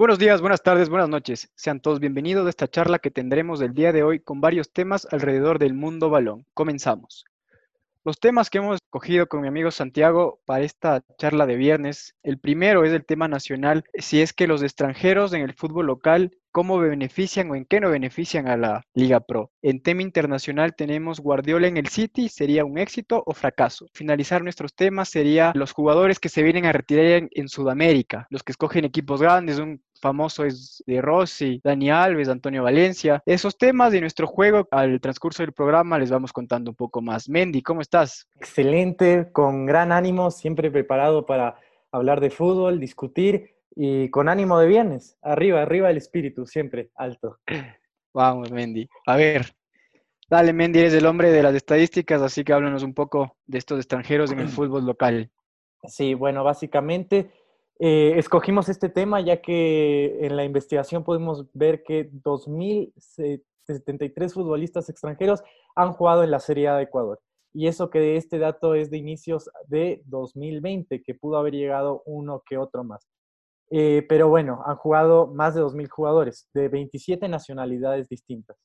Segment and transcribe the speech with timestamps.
[0.00, 1.52] Buenos días, buenas tardes, buenas noches.
[1.54, 5.06] Sean todos bienvenidos a esta charla que tendremos el día de hoy con varios temas
[5.10, 6.46] alrededor del mundo balón.
[6.54, 7.26] Comenzamos.
[8.02, 12.38] Los temas que hemos escogido con mi amigo Santiago para esta charla de viernes, el
[12.38, 16.78] primero es el tema nacional, si es que los extranjeros en el fútbol local, cómo
[16.78, 19.50] benefician o en qué no benefician a la Liga Pro.
[19.62, 23.86] En tema internacional tenemos Guardiola en el City, ¿sería un éxito o fracaso?
[23.92, 28.42] Finalizar nuestros temas sería los jugadores que se vienen a retirar en, en Sudamérica, los
[28.42, 33.22] que escogen equipos grandes, un famoso es de Rossi, Dani Alves, Antonio Valencia.
[33.26, 37.28] Esos temas de nuestro juego al transcurso del programa les vamos contando un poco más.
[37.28, 38.26] Mendy, ¿cómo estás?
[38.36, 41.56] Excelente, con gran ánimo, siempre preparado para
[41.92, 45.16] hablar de fútbol, discutir y con ánimo de viernes.
[45.22, 47.38] Arriba, arriba el espíritu, siempre alto.
[48.14, 48.88] Vamos, Mendy.
[49.06, 49.54] A ver,
[50.28, 53.78] dale, Mendy, eres el hombre de las estadísticas, así que háblanos un poco de estos
[53.78, 55.30] extranjeros en el fútbol local.
[55.84, 57.30] Sí, bueno, básicamente
[57.82, 65.42] eh, escogimos este tema ya que en la investigación podemos ver que 2.073 futbolistas extranjeros
[65.74, 67.18] han jugado en la Serie A de Ecuador.
[67.54, 72.42] Y eso que este dato es de inicios de 2020, que pudo haber llegado uno
[72.46, 73.08] que otro más.
[73.70, 78.56] Eh, pero bueno, han jugado más de 2.000 jugadores de 27 nacionalidades distintas.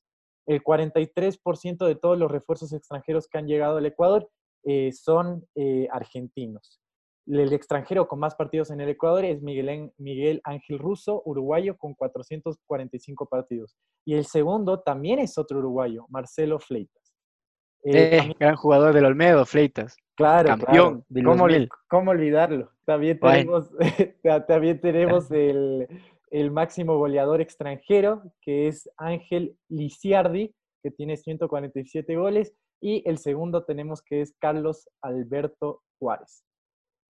[0.48, 4.30] El 43% de todos los refuerzos extranjeros que han llegado al Ecuador
[4.64, 5.46] eh, son
[5.92, 6.82] argentinos.
[7.28, 11.96] El extranjero con más partidos en el Ecuador es Miguel, Miguel Ángel Russo, uruguayo, con
[11.96, 13.76] 445 partidos.
[14.06, 17.16] Y el segundo también es otro uruguayo, Marcelo Fleitas.
[17.84, 19.98] Eh, eh gran jugador del Olmedo, Fleitas.
[20.16, 21.48] Claro, campeón ¿Cómo,
[21.90, 22.72] ¿Cómo, olvidarlo?
[22.88, 23.72] También tenemos,
[24.48, 25.88] también tenemos el,
[26.30, 32.54] el, máximo goleador extranjero, que es Ángel Lisiardi, que tiene 147 goles.
[32.82, 36.44] Y el segundo tenemos que es Carlos Alberto Juárez.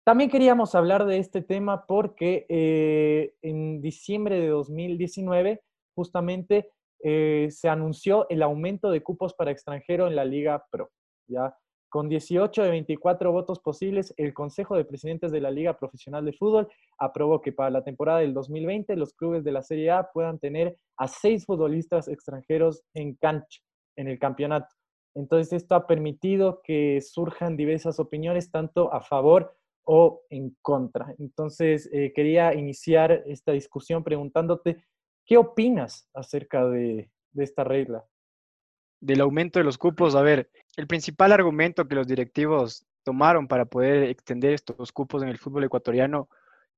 [0.05, 5.63] También queríamos hablar de este tema porque eh, en diciembre de 2019
[5.95, 6.69] justamente
[7.03, 10.91] eh, se anunció el aumento de cupos para extranjero en la Liga Pro.
[11.27, 11.57] ¿ya?
[11.95, 16.33] Con 18 de 24 votos posibles, el Consejo de Presidentes de la Liga Profesional de
[16.33, 16.67] Fútbol
[16.97, 20.77] aprobó que para la temporada del 2020 los clubes de la Serie A puedan tener
[20.97, 23.61] a seis futbolistas extranjeros en cancha,
[23.95, 24.67] en el campeonato.
[25.15, 29.55] Entonces esto ha permitido que surjan diversas opiniones, tanto a favor
[29.85, 31.15] o en contra.
[31.17, 34.83] Entonces, eh, quería iniciar esta discusión preguntándote,
[35.25, 38.03] ¿qué opinas acerca de, esta regla?
[39.05, 43.65] Del aumento de los cupos, a ver, el principal argumento que los directivos tomaron para
[43.65, 46.27] poder extender estos cupos en el fútbol ecuatoriano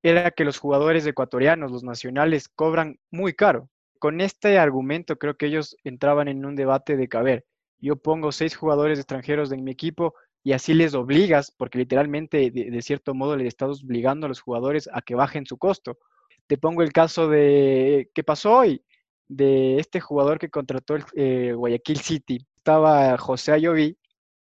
[0.04, 3.70] era que los jugadores ecuatorianos, los nacionales, cobran muy caro.
[3.98, 7.46] Con este argumento creo que ellos entraban en un debate de ver,
[7.80, 10.14] yo pongo seis jugadores extranjeros en mi equipo,
[10.44, 14.90] y así les obligas, porque literalmente de, cierto modo le estás obligando a los jugadores
[14.92, 15.98] a que bajen su costo.
[16.46, 18.84] Te pongo el caso de qué pasó hoy,
[19.28, 22.46] de este jugador que contrató el eh, Guayaquil City.
[22.56, 23.98] Estaba José Ayoví,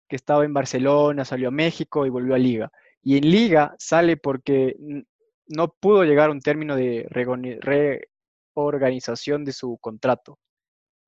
[0.08, 2.70] que estaba en Barcelona, salió a México y volvió a Liga.
[3.02, 4.76] Y en Liga sale porque
[5.46, 7.06] no pudo llegar a un término de
[8.54, 10.38] reorganización de su contrato.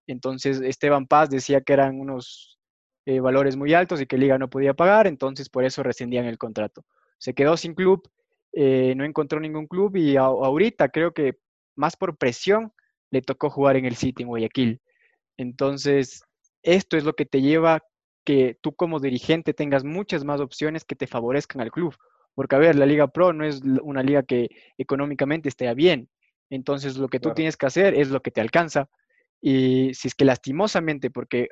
[0.07, 2.59] Entonces Esteban Paz decía que eran unos
[3.07, 6.39] eh, valores muy altos y que Liga no podía pagar, entonces por eso rescindían el
[6.39, 6.85] contrato.
[7.19, 8.09] Se quedó sin club,
[8.53, 11.39] eh, no encontró ningún club y ahorita creo que
[11.77, 12.73] más por presión
[13.11, 14.81] le tocó jugar en el City, en Guayaquil.
[15.37, 16.23] Entonces,
[16.63, 17.83] esto es lo que te lleva
[18.25, 21.95] que tú como dirigente tengas muchas más opciones que te favorezcan al club.
[22.35, 26.09] Porque, a ver, la Liga Pro no es una liga que económicamente esté bien.
[26.49, 28.89] Entonces, lo que tú tienes que hacer es lo que te alcanza.
[29.41, 31.49] Y si es que lastimosamente, porque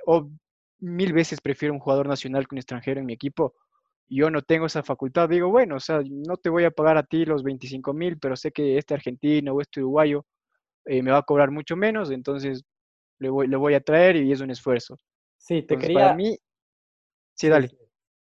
[0.80, 3.54] mil veces prefiero un jugador nacional que un extranjero en mi equipo.
[4.08, 5.28] Yo no tengo esa facultad.
[5.28, 8.36] Digo, bueno, o sea, no te voy a pagar a ti los 25 mil, pero
[8.36, 10.24] sé que este argentino o este uruguayo
[10.88, 12.64] eh, me va a cobrar mucho menos, entonces
[13.18, 14.98] le voy, le voy a traer y es un esfuerzo.
[15.36, 15.98] Sí, te quería...
[15.98, 16.36] Para mí...
[17.34, 17.70] Sí, dale.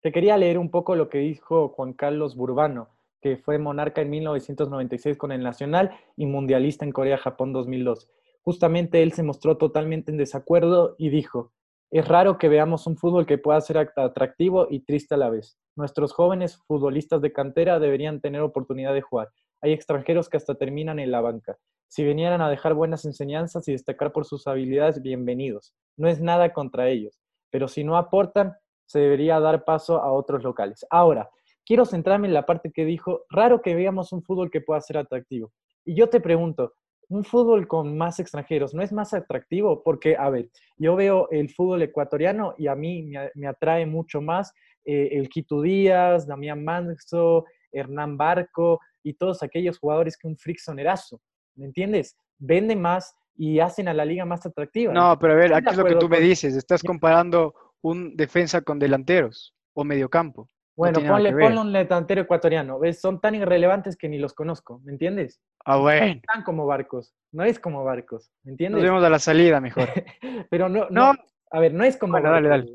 [0.02, 2.88] Te quería leer un poco lo que dijo Juan Carlos Burbano,
[3.20, 8.08] que fue monarca en 1996 con el Nacional y mundialista en Corea-Japón 2002.
[8.42, 11.52] Justamente él se mostró totalmente en desacuerdo y dijo,
[11.90, 15.58] es raro que veamos un fútbol que pueda ser atractivo y triste a la vez.
[15.76, 19.28] Nuestros jóvenes futbolistas de cantera deberían tener oportunidad de jugar.
[19.60, 21.58] Hay extranjeros que hasta terminan en la banca.
[21.92, 25.74] Si vinieran a dejar buenas enseñanzas y destacar por sus habilidades, bienvenidos.
[25.96, 27.20] No es nada contra ellos,
[27.50, 28.54] pero si no aportan,
[28.86, 30.86] se debería dar paso a otros locales.
[30.88, 31.28] Ahora,
[31.66, 34.98] quiero centrarme en la parte que dijo, raro que veamos un fútbol que pueda ser
[34.98, 35.50] atractivo.
[35.84, 36.74] Y yo te pregunto,
[37.08, 41.50] un fútbol con más extranjeros no es más atractivo porque, a ver, yo veo el
[41.50, 44.52] fútbol ecuatoriano y a mí me, atrae mucho más
[44.84, 50.78] eh, el Quito Díaz, Damián Manso, Hernán Barco y todos aquellos jugadores que un Frickson
[50.78, 51.20] Erazo,
[51.60, 52.16] ¿me entiendes?
[52.38, 54.92] Vende más y hacen a la liga más atractiva.
[54.92, 58.62] No, pero a ver, aquí es lo que tú me dices, estás comparando un defensa
[58.62, 60.48] con delanteros o mediocampo.
[60.76, 62.78] Bueno, ponle, un delantero ecuatoriano.
[62.78, 63.00] ¿Ves?
[63.00, 65.38] Son tan irrelevantes que ni los conozco, ¿me entiendes?
[65.66, 66.06] Ah, bueno.
[66.06, 68.82] No están como barcos, no es como barcos, ¿me entiendes?
[68.82, 69.88] Nos vemos a la salida mejor.
[70.50, 71.12] Pero no, no,
[71.50, 72.66] a ver, no es como bueno, dale, dale.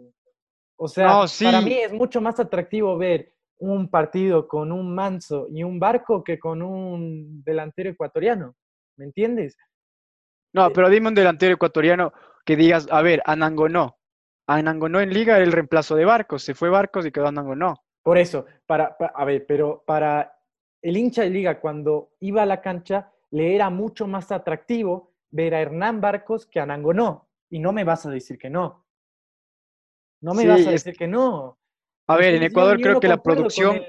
[0.78, 5.64] O sea, para mí es mucho más atractivo ver un partido con un manso y
[5.64, 8.56] un barco que con un delantero ecuatoriano,
[8.98, 9.58] ¿me entiendes?
[10.54, 12.14] No, eh, pero dime un delantero ecuatoriano
[12.46, 13.98] que digas, a ver, Anangonó.
[14.48, 17.84] Anangonó en liga era el reemplazo de Barcos, se fue Barcos y quedó Anangonó.
[18.04, 20.38] Por eso, para, a ver, pero para
[20.82, 25.56] el hincha de liga cuando iba a la cancha, le era mucho más atractivo ver
[25.56, 27.28] a Hernán Barcos que a Nangonó.
[27.50, 28.86] Y no me vas a decir que no.
[30.22, 31.58] No me vas a decir que no.
[32.08, 33.82] A ver, en Ecuador creo que la producción...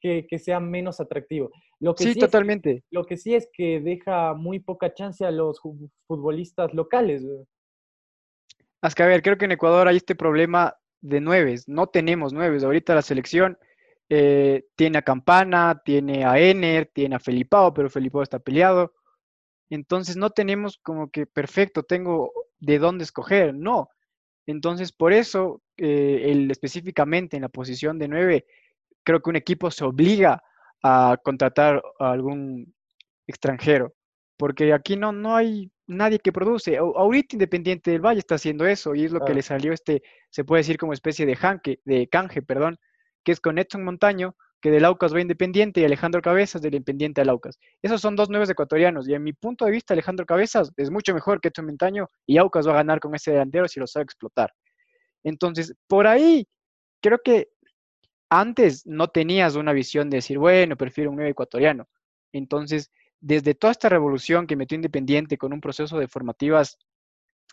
[0.00, 1.50] que, sea menos atractivo.
[1.80, 2.82] Lo que sí, totalmente.
[2.90, 5.60] lo que sí es que deja muy poca chance a los
[6.06, 7.24] futbolistas locales.
[8.82, 12.32] Es que, a ver, creo que en Ecuador hay este problema de nueves, no tenemos
[12.32, 12.64] nueves.
[12.64, 13.58] Ahorita la selección
[14.08, 18.94] eh, tiene a Campana, tiene a Ener, tiene a Felipao, pero Felipao está peleado.
[19.70, 23.90] Entonces no tenemos como que perfecto, tengo de dónde escoger, no.
[24.48, 28.46] Entonces por eso, eh, el, específicamente en la posición de nueve,
[29.04, 30.42] creo que un equipo se obliga
[30.82, 32.74] a contratar a algún
[33.26, 33.94] extranjero,
[34.38, 36.78] porque aquí no, no hay nadie que produce.
[36.78, 40.44] Ahorita Independiente del Valle está haciendo eso y es lo que le salió este, se
[40.44, 42.78] puede decir como especie de canje, perdón,
[43.22, 47.20] que es con Edson Montaño, que del Aucas va Independiente, y Alejandro Cabezas del Independiente
[47.20, 47.58] al Aucas.
[47.82, 51.14] Esos son dos nuevos ecuatorianos y en mi punto de vista Alejandro Cabezas es mucho
[51.14, 54.04] mejor que Edson Montaño y Aucas va a ganar con ese delantero si lo sabe
[54.04, 54.52] explotar.
[55.24, 56.48] Entonces, por ahí,
[57.00, 57.48] creo que
[58.30, 61.88] antes no tenías una visión de decir, bueno, prefiero un nuevo ecuatoriano.
[62.32, 62.90] Entonces,
[63.20, 66.78] desde toda esta revolución que metió Independiente con un proceso de formativas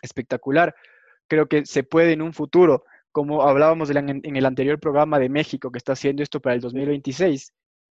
[0.02, 0.74] espectacular,
[1.28, 2.84] creo que se puede en un futuro,
[3.16, 7.50] como hablábamos en el anterior programa de México que está haciendo esto para el 2026,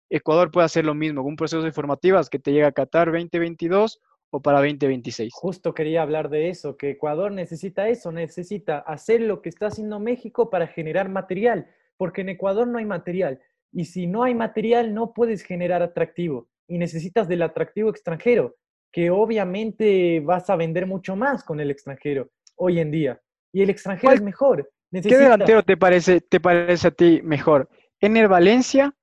[0.09, 4.01] Ecuador puede hacer lo mismo, un proceso de formativas que te llega a Qatar 2022
[4.31, 5.31] o para 2026.
[5.35, 10.01] Justo quería hablar de eso, que Ecuador necesita eso, necesita hacer lo que está haciendo
[10.01, 11.67] México para generar material,
[11.99, 13.43] porque en Ecuador no hay material.
[13.73, 18.57] Y si no hay material, no puedes generar atractivo y necesitas del atractivo extranjero,
[18.91, 23.21] que obviamente vas a vender mucho más con el extranjero hoy en día.
[23.53, 24.67] Y el extranjero es mejor.
[24.91, 27.69] ¿Qué delantero te parece, te parece a ti mejor?
[28.01, 28.95] ¿Ener Valencia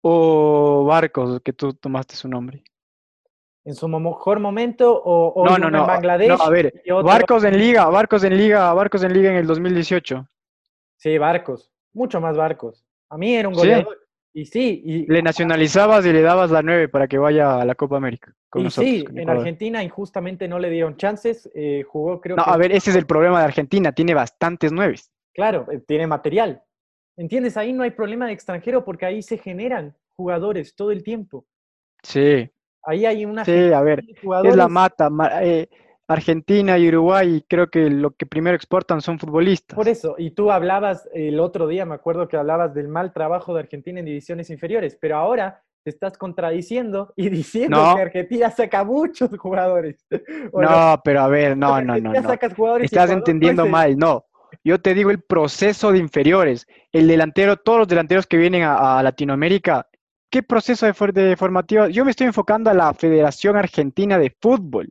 [0.00, 2.62] o Barcos, que tú tomaste su nombre?
[3.66, 6.28] en su mejor momento o, no, no, no, en Bangladesh.
[6.28, 6.72] No, a ver,
[7.04, 10.26] Barcos en Liga, Barcos en Liga, Barcos en Liga en el 2018.
[10.96, 12.86] Sí, Barcos, mucho más Barcos.
[13.10, 13.98] A mí era un goleador.
[14.32, 15.06] Y sí, y...
[15.06, 18.32] Le nacionalizabas y le dabas la 9 para que vaya a la Copa América.
[18.54, 22.70] y sí, en Argentina injustamente no le dieron chances, eh, jugó creo no, a ver,
[22.70, 25.10] ese es el problema de Argentina, tiene bastantes nueves.
[25.36, 26.62] Claro, eh, tiene material.
[27.16, 27.56] ¿Entiendes?
[27.56, 31.46] Ahí no hay problema de extranjero porque ahí se generan jugadores todo el tiempo.
[32.02, 32.50] Sí.
[32.82, 33.44] Ahí hay una...
[33.44, 34.02] Sí, a ver,
[34.44, 35.10] es la mata.
[35.42, 35.68] Eh,
[36.08, 39.76] Argentina y Uruguay creo que lo que primero exportan son futbolistas.
[39.76, 43.54] Por eso, y tú hablabas el otro día, me acuerdo que hablabas del mal trabajo
[43.54, 48.84] de Argentina en divisiones inferiores, pero ahora te estás contradiciendo y diciendo que Argentina saca
[48.84, 50.04] muchos jugadores.
[50.52, 52.12] No, pero a ver, no, no, no.
[52.80, 54.24] Estás entendiendo mal, no.
[54.64, 56.66] Yo te digo el proceso de inferiores.
[56.92, 59.88] El delantero, todos los delanteros que vienen a, Latinoamérica,
[60.30, 61.88] ¿qué proceso de, de formativa?
[61.88, 64.88] Yo me estoy enfocando a la Federación Argentina de Fútbol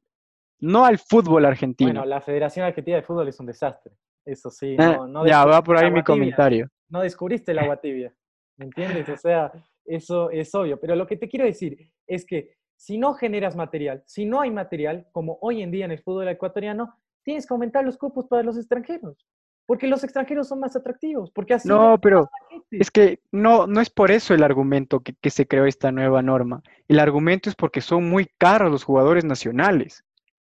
[0.59, 1.91] no al fútbol argentino.
[1.91, 3.93] Bueno, la Federación Argentina de Fútbol es un desastre.
[4.25, 4.75] Eso sí.
[4.79, 6.67] Eh, no, ya, va por ahí mi comentario.
[6.89, 8.13] No descubriste el agua tibia.
[8.57, 9.07] ¿Me entiendes?
[9.09, 9.51] O sea,
[9.85, 10.79] eso es obvio.
[10.79, 14.49] Pero lo que te quiero decir es que si no generas material, si no hay
[14.49, 18.43] material, como hoy en día en el fútbol ecuatoriano, tienes que aumentar los cupos para
[18.43, 19.27] los extranjeros.
[19.65, 21.31] Porque los extranjeros son más atractivos.
[21.31, 22.29] Porque así no, pero
[22.71, 26.21] es que no, no es por eso el argumento que, que se creó esta nueva
[26.21, 26.61] norma.
[26.87, 30.03] El argumento es porque son muy caros los jugadores nacionales.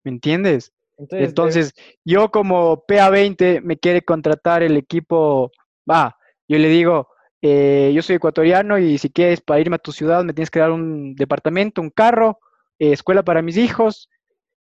[0.03, 0.73] ¿Me entiendes?
[1.11, 1.73] Entonces,
[2.03, 5.51] yo como PA20 me quiere contratar el equipo,
[5.89, 7.07] va, yo le digo,
[7.41, 10.59] eh, yo soy ecuatoriano y si quieres para irme a tu ciudad me tienes que
[10.59, 12.39] dar un departamento, un carro,
[12.79, 14.09] eh, escuela para mis hijos.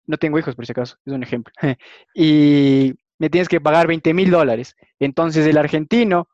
[0.07, 1.53] No tengo hijos por si acaso, es un ejemplo.
[2.15, 4.77] y me tienes que pagar 20 mil dólares.
[4.99, 6.29] Entonces el argentino,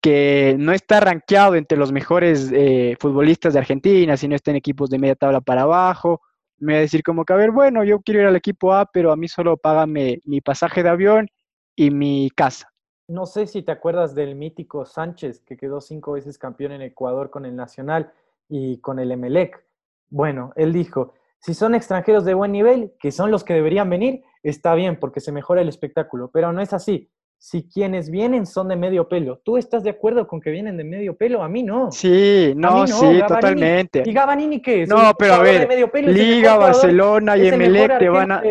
[0.00, 4.90] que no está rankeado entre los mejores eh, futbolistas de Argentina, sino está en equipos
[4.90, 6.22] de media tabla para abajo,
[6.60, 8.86] me va a decir como que, a ver, bueno, yo quiero ir al equipo A,
[8.86, 11.28] pero a mí solo págame mi pasaje de avión
[11.74, 12.70] y mi casa.
[13.08, 17.30] No sé si te acuerdas del mítico Sánchez, que quedó cinco veces campeón en Ecuador
[17.30, 18.12] con el Nacional
[18.48, 19.64] y con el Emelec.
[20.10, 24.22] Bueno, él dijo, si son extranjeros de buen nivel, que son los que deberían venir,
[24.42, 27.10] está bien porque se mejora el espectáculo, pero no es así.
[27.38, 30.84] Si quienes vienen son de medio pelo, ¿tú estás de acuerdo con que vienen de
[30.84, 31.42] medio pelo?
[31.42, 31.90] A mí no.
[31.90, 34.02] Sí, no, sí, totalmente.
[34.04, 34.88] ¿Y Gabanini qué es?
[34.90, 35.66] No, pero a ver,
[36.04, 38.42] Liga, Barcelona y Emelec te van a...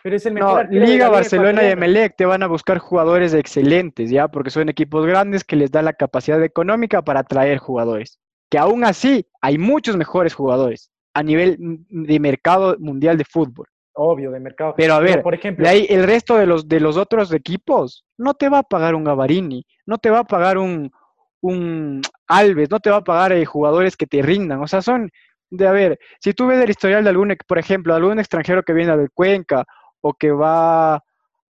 [0.00, 4.10] Pero es el mejor no, Liga, Barcelona y Emelec te van a buscar jugadores excelentes,
[4.10, 4.28] ¿ya?
[4.28, 8.20] Porque son equipos grandes que les da la capacidad económica para atraer jugadores.
[8.50, 13.66] Que aún así hay muchos mejores jugadores a nivel de mercado mundial de fútbol.
[13.94, 14.74] Obvio, de mercado.
[14.76, 18.34] Pero a ver, por ejemplo, ahí el resto de los, de los otros equipos no
[18.34, 20.92] te va a pagar un Gavarini, no te va a pagar un,
[21.40, 24.62] un Alves, no te va a pagar eh, jugadores que te rindan.
[24.62, 25.10] O sea, son
[25.50, 28.72] de, a ver, si tú ves el historial de algún, por ejemplo, algún extranjero que
[28.72, 29.64] viene del Cuenca
[30.00, 31.02] o que va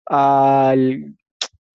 [0.05, 1.13] al,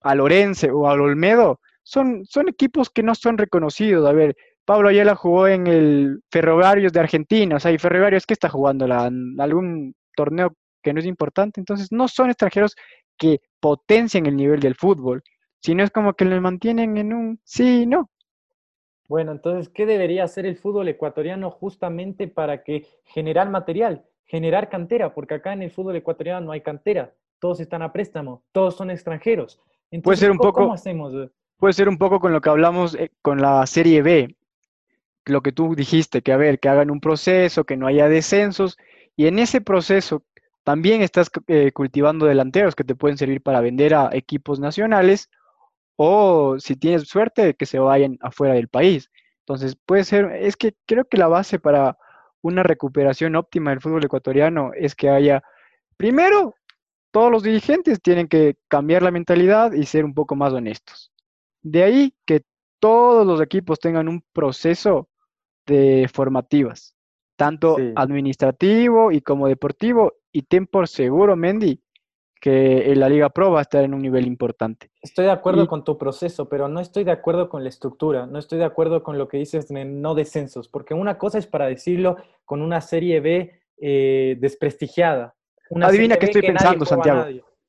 [0.01, 4.09] a Lorense o al Olmedo, son, son equipos que no son reconocidos.
[4.09, 4.35] A ver,
[4.65, 8.87] Pablo Ayala jugó en el Ferroviarios de Argentina, o sea, y Ferroviarios que está jugando
[8.87, 12.75] la, algún torneo que no es importante, entonces no son extranjeros
[13.17, 15.23] que potencian el nivel del fútbol,
[15.59, 18.09] sino es como que le mantienen en un sí, no.
[19.07, 25.13] Bueno, entonces, ¿qué debería hacer el fútbol ecuatoriano justamente para que generar material, generar cantera?
[25.13, 28.89] Porque acá en el fútbol ecuatoriano no hay cantera, todos están a préstamo, todos son
[28.89, 29.59] extranjeros.
[29.91, 31.13] Entonces, puede ser un poco, ¿cómo hacemos?
[31.57, 34.35] Puede ser un poco con lo que hablamos eh, con la Serie B,
[35.25, 38.77] lo que tú dijiste, que a ver, que hagan un proceso, que no haya descensos,
[39.15, 40.23] y en ese proceso
[40.63, 45.29] también estás eh, cultivando delanteros que te pueden servir para vender a equipos nacionales
[45.95, 49.11] o si tienes suerte que se vayan afuera del país.
[49.39, 51.97] Entonces puede ser, es que creo que la base para
[52.41, 55.43] una recuperación óptima del fútbol ecuatoriano es que haya,
[55.97, 56.55] primero,
[57.11, 61.11] todos los dirigentes tienen que cambiar la mentalidad y ser un poco más honestos.
[61.61, 62.43] De ahí que
[62.79, 65.09] todos los equipos tengan un proceso
[65.65, 66.95] de formativas,
[67.35, 71.81] tanto administrativo y como deportivo, y ten por seguro, Mendy,
[72.43, 74.91] que en la Liga Pro va a estar en un nivel importante.
[75.01, 78.37] Estoy de acuerdo con tu proceso, pero no estoy de acuerdo con la estructura, no
[78.37, 81.67] estoy de acuerdo con lo que dices de no descensos, porque una cosa es para
[81.67, 85.35] decirlo con una serie B eh, desprestigiada.
[85.81, 87.25] Adivina qué estoy pensando, Santiago.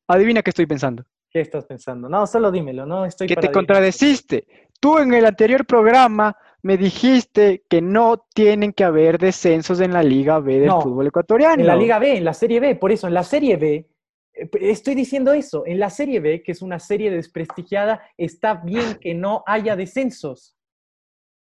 [0.09, 1.05] Adivina qué estoy pensando.
[1.31, 2.09] ¿Qué estás pensando?
[2.09, 4.47] No, solo dímelo, no estoy Que te contradeciste.
[4.81, 10.03] Tú en el anterior programa me dijiste que no tienen que haber descensos en la
[10.03, 11.61] Liga B del fútbol ecuatoriano.
[11.61, 13.87] En la Liga B, en la Serie B, por eso, en la Serie B,
[14.33, 18.95] eh, estoy diciendo eso, en la Serie B, que es una serie desprestigiada, está bien
[18.99, 20.57] que no haya descensos.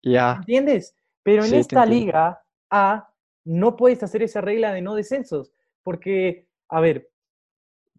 [0.01, 0.37] Ya.
[0.39, 0.95] ¿Entiendes?
[1.21, 3.13] Pero en esta Liga A
[3.45, 7.11] no puedes hacer esa regla de no descensos, porque, a ver,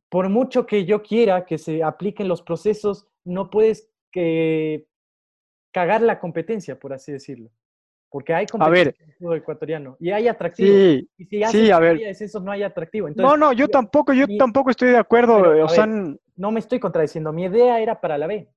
[0.08, 4.88] por mucho que yo quiera que se apliquen los procesos, no puedes que
[5.72, 7.50] cagar la competencia, por así decirlo.
[8.10, 10.68] Porque hay competencia en el fútbol ecuatoriano y hay atractivo.
[10.68, 11.98] Sí, y si sí, a ver.
[12.42, 13.08] no hay atractivo.
[13.16, 15.64] no, no, yo, tampoco, yo tampoco estoy de acuerdo.
[15.64, 17.32] o sea, no me estoy contradiciendo.
[17.32, 18.48] Mi idea era para la B.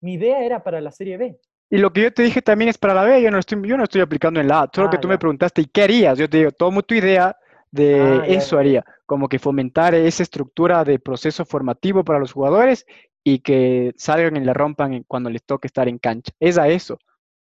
[0.00, 1.38] Mi idea era para la Serie B.
[1.70, 3.22] Y lo que yo te dije también es para la B.
[3.22, 4.70] Yo no estoy, yo no estoy aplicando en la A.
[4.74, 6.18] Solo que ah, tú me preguntaste, ¿y qué harías?
[6.18, 7.36] Yo te digo, tomo tu idea
[7.70, 8.84] de ah, eso haría.
[9.06, 12.84] Como que fomentar esa estructura de proceso formativo para los jugadores
[13.24, 16.32] y que salgan y la rompan cuando les toque estar en cancha.
[16.38, 16.98] Es a eso.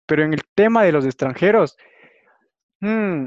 [0.06, 1.78] Pero en el tema de los extranjeros,
[2.80, 3.26] hmm,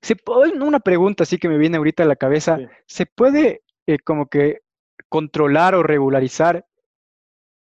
[0.00, 0.16] se
[0.60, 4.60] una pregunta así que me viene ahorita a la cabeza, ¿se puede eh, como que
[5.08, 6.66] controlar o regularizar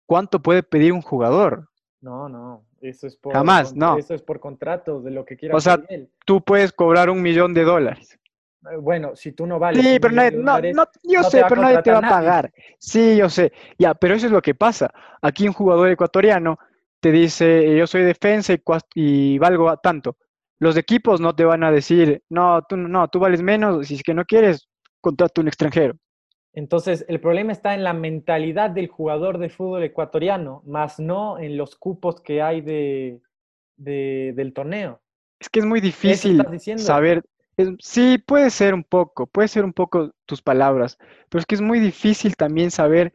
[0.06, 1.70] cuánto puede pedir un jugador?
[2.00, 3.98] No, no, eso es por Jamás, no.
[3.98, 5.56] Eso es por contrato de lo que quiera.
[5.56, 5.80] O sea,
[6.26, 8.20] tú puedes cobrar un millón de dólares.
[8.70, 9.84] Eh, bueno, si tú no vales.
[9.84, 12.52] Sí, pero nadie, no, no, yo sé, pero nadie te va a pagar.
[12.78, 13.52] Sí, yo sé.
[13.78, 14.92] Ya, pero eso es lo que pasa.
[15.22, 16.58] Aquí un jugador ecuatoriano
[17.00, 18.62] te dice, yo soy defensa y,
[18.96, 20.18] y valgo tanto.
[20.60, 24.04] Los equipos no te van a decir, no, tú no, tú vales menos, si es
[24.04, 25.96] que no quieres, contrata un extranjero.
[26.54, 31.58] Entonces, el problema está en la mentalidad del jugador de fútbol ecuatoriano, más no en
[31.58, 33.22] los cupos que hay de,
[33.78, 35.02] del torneo.
[35.40, 36.44] Es que es muy difícil
[36.78, 37.24] saber
[37.80, 40.98] sí, puede ser un poco, puede ser un poco tus palabras,
[41.30, 43.14] pero es que es muy difícil también saber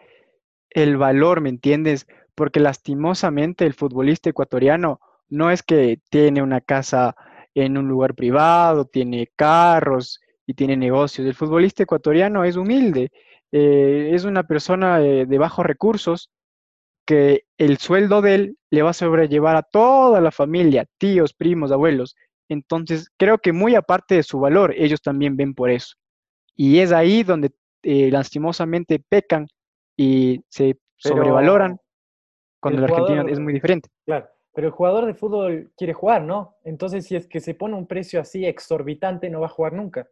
[0.71, 2.07] el valor, ¿me entiendes?
[2.35, 7.17] Porque lastimosamente el futbolista ecuatoriano no es que tiene una casa
[7.55, 11.27] en un lugar privado, tiene carros y tiene negocios.
[11.27, 13.11] El futbolista ecuatoriano es humilde,
[13.53, 16.31] eh, es una persona de bajos recursos
[17.07, 21.73] que el sueldo de él le va a sobrellevar a toda la familia, tíos, primos,
[21.73, 22.17] abuelos
[22.49, 25.97] Entonces, creo que muy aparte de su valor, ellos también ven por eso.
[26.55, 29.47] Y es ahí donde eh, lastimosamente pecan
[29.97, 31.79] y se sobrevaloran
[32.61, 33.89] cuando el, argentino es muy diferente.
[34.05, 36.57] Claro, pero el jugador de fútbol quiere jugar, ¿no?
[36.65, 40.09] Entonces, si es que se pone un precio así exorbitante, no va a jugar nunca.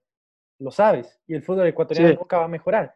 [0.59, 1.21] Lo sabes.
[1.27, 2.95] Y el fútbol ecuatoriano nunca va a mejorar.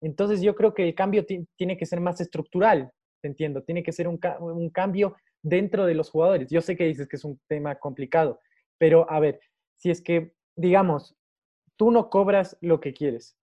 [0.00, 3.62] Entonces, yo creo que el cambio tiene que ser más estructural, te entiendo.
[3.62, 6.50] Tiene que ser un, un cambio dentro de los jugadores.
[6.50, 8.40] Yo sé que dices que es un tema complicado,
[8.78, 9.40] pero a ver,
[9.76, 11.16] si es que, digamos,
[11.76, 13.36] tú no cobras lo que quieres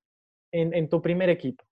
[0.51, 1.65] en, tu primer equipo,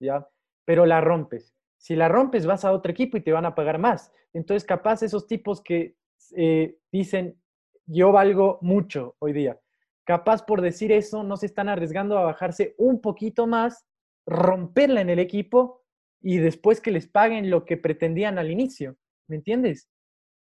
[0.00, 0.26] ¿ya?
[0.64, 1.54] Pero la rompes.
[1.76, 4.12] Si la rompes, vas a otro equipo y te van a pagar más.
[4.32, 5.96] Entonces, capaz esos tipos que
[6.36, 7.40] eh, dicen,
[7.86, 9.60] yo valgo mucho hoy día,
[10.04, 13.86] capaz por decir eso, no se están arriesgando a bajarse un poquito más,
[14.26, 15.82] romperla en el equipo
[16.20, 18.96] y después que les paguen lo que pretendían al inicio.
[19.28, 19.88] ¿Me entiendes?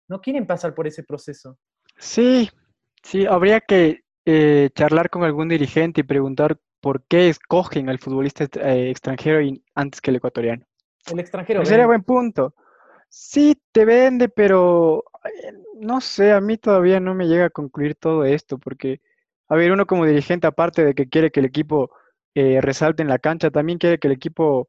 [0.07, 1.57] No quieren pasar por ese proceso.
[1.97, 2.49] Sí,
[3.03, 8.45] sí, habría que eh, charlar con algún dirigente y preguntar por qué escogen al futbolista
[8.61, 9.39] eh, extranjero
[9.73, 10.65] antes que el ecuatoriano.
[11.11, 11.59] El extranjero.
[11.59, 12.53] Pues sería buen punto.
[13.07, 17.95] Sí, te vende, pero eh, no sé, a mí todavía no me llega a concluir
[17.95, 19.01] todo esto, porque,
[19.47, 21.91] a ver, uno como dirigente, aparte de que quiere que el equipo
[22.33, 24.67] resalte en la cancha, también quiere que el equipo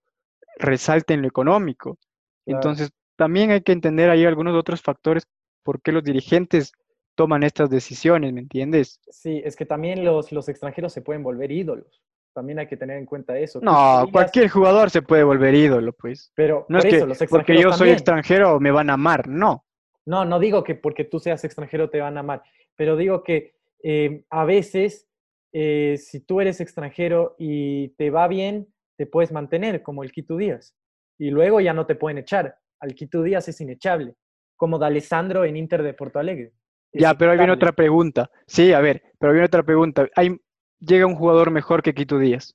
[0.57, 1.99] resalte en lo económico.
[2.45, 5.27] Entonces, también hay que entender ahí algunos otros factores
[5.65, 6.73] por qué los dirigentes
[7.17, 9.01] toman estas decisiones, ¿me entiendes?
[9.11, 12.03] Sí, es que también los, los extranjeros se pueden volver ídolos.
[12.33, 13.61] También hay que tener en cuenta eso.
[13.63, 16.31] No, cualquier jugador se puede volver ídolo, pues.
[16.35, 19.65] Pero no es que porque yo soy extranjero me van a amar, no.
[20.05, 22.43] No, no digo que porque tú seas extranjero te van a amar,
[22.77, 25.09] pero digo que eh, a veces
[25.53, 30.37] eh, si tú eres extranjero y te va bien, te puedes mantener, como el Quito
[30.37, 30.77] Díaz.
[31.19, 32.59] Y luego ya no te pueden echar.
[32.79, 34.15] Al Quito Díaz es inechable,
[34.57, 36.53] como D'Alessandro en Inter de Porto Alegre.
[36.99, 38.31] Ya, pero ahí viene otra pregunta.
[38.47, 40.09] Sí, a ver, pero viene otra pregunta.
[40.15, 40.41] Hay,
[40.81, 42.55] llega un jugador mejor que Quito Díaz.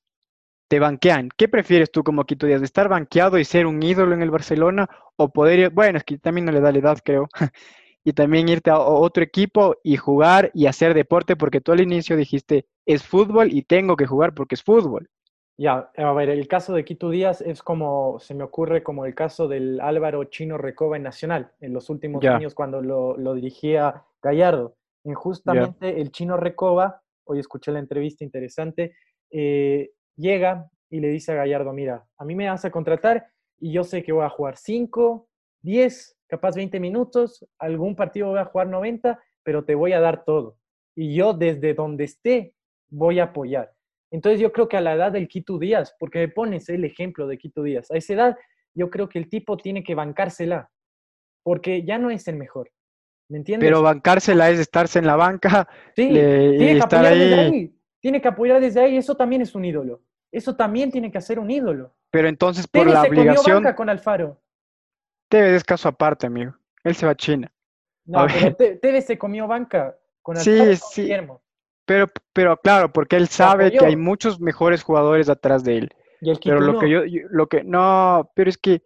[0.67, 1.29] Te banquean.
[1.36, 2.62] ¿Qué prefieres tú como Quito Díaz?
[2.62, 4.89] ¿Estar banqueado y ser un ídolo en el Barcelona?
[5.16, 7.27] ¿O poder ir, bueno, es que también no le da la edad, creo,
[8.03, 11.35] y también irte a otro equipo y jugar y hacer deporte?
[11.35, 15.09] Porque tú al inicio dijiste, es fútbol y tengo que jugar porque es fútbol.
[15.61, 19.13] Ya, a ver, el caso de Quito Díaz es como, se me ocurre como el
[19.13, 24.03] caso del Álvaro Chino Recoba en Nacional, en los últimos años cuando lo, lo dirigía
[24.24, 24.75] Gallardo.
[25.03, 28.95] En justamente el Chino Recoba, hoy escuché la entrevista interesante,
[29.29, 33.27] eh, llega y le dice a Gallardo, mira, a mí me vas a contratar
[33.59, 35.29] y yo sé que voy a jugar 5,
[35.61, 40.25] 10, capaz 20 minutos, algún partido voy a jugar 90, pero te voy a dar
[40.25, 40.57] todo.
[40.95, 42.55] Y yo desde donde esté
[42.89, 43.75] voy a apoyar.
[44.11, 47.27] Entonces yo creo que a la edad del Quito Díaz, porque me pones el ejemplo
[47.27, 48.37] de Quito Díaz, a esa edad
[48.74, 50.69] yo creo que el tipo tiene que bancársela,
[51.43, 52.71] porque ya no es el mejor.
[53.29, 53.67] ¿Me entiendes?
[53.67, 55.67] Pero bancársela es estarse en la banca.
[55.95, 57.75] Sí, tiene que apoyar desde ahí.
[58.01, 60.01] Tiene que apoyar desde ahí, eso también es un ídolo.
[60.31, 61.93] Eso también tiene que ser un ídolo.
[62.09, 63.35] Pero entonces por la obligación.
[63.35, 64.41] Comió banca con Alfaro.
[65.29, 66.55] Tevez es caso aparte, amigo.
[66.83, 67.51] Él se va a China.
[68.05, 70.75] No, pero Tevez se comió banca con Alfaro.
[70.75, 71.11] Sí, sí.
[71.85, 75.89] Pero, pero claro, porque él sabe que hay muchos mejores jugadores atrás de él.
[76.44, 78.83] pero lo que yo, lo que, no, pero es que,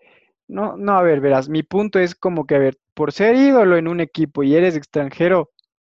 [0.47, 3.77] no, no, a ver, verás, mi punto es como que, a ver, por ser ídolo
[3.77, 5.51] en un equipo y eres extranjero,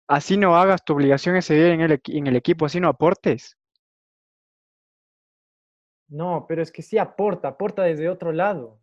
[0.08, 3.58] así no hagas tu obligación ese día en el, en el equipo, así no aportes.
[6.10, 8.80] No, pero es que sí aporta, aporta desde otro lado.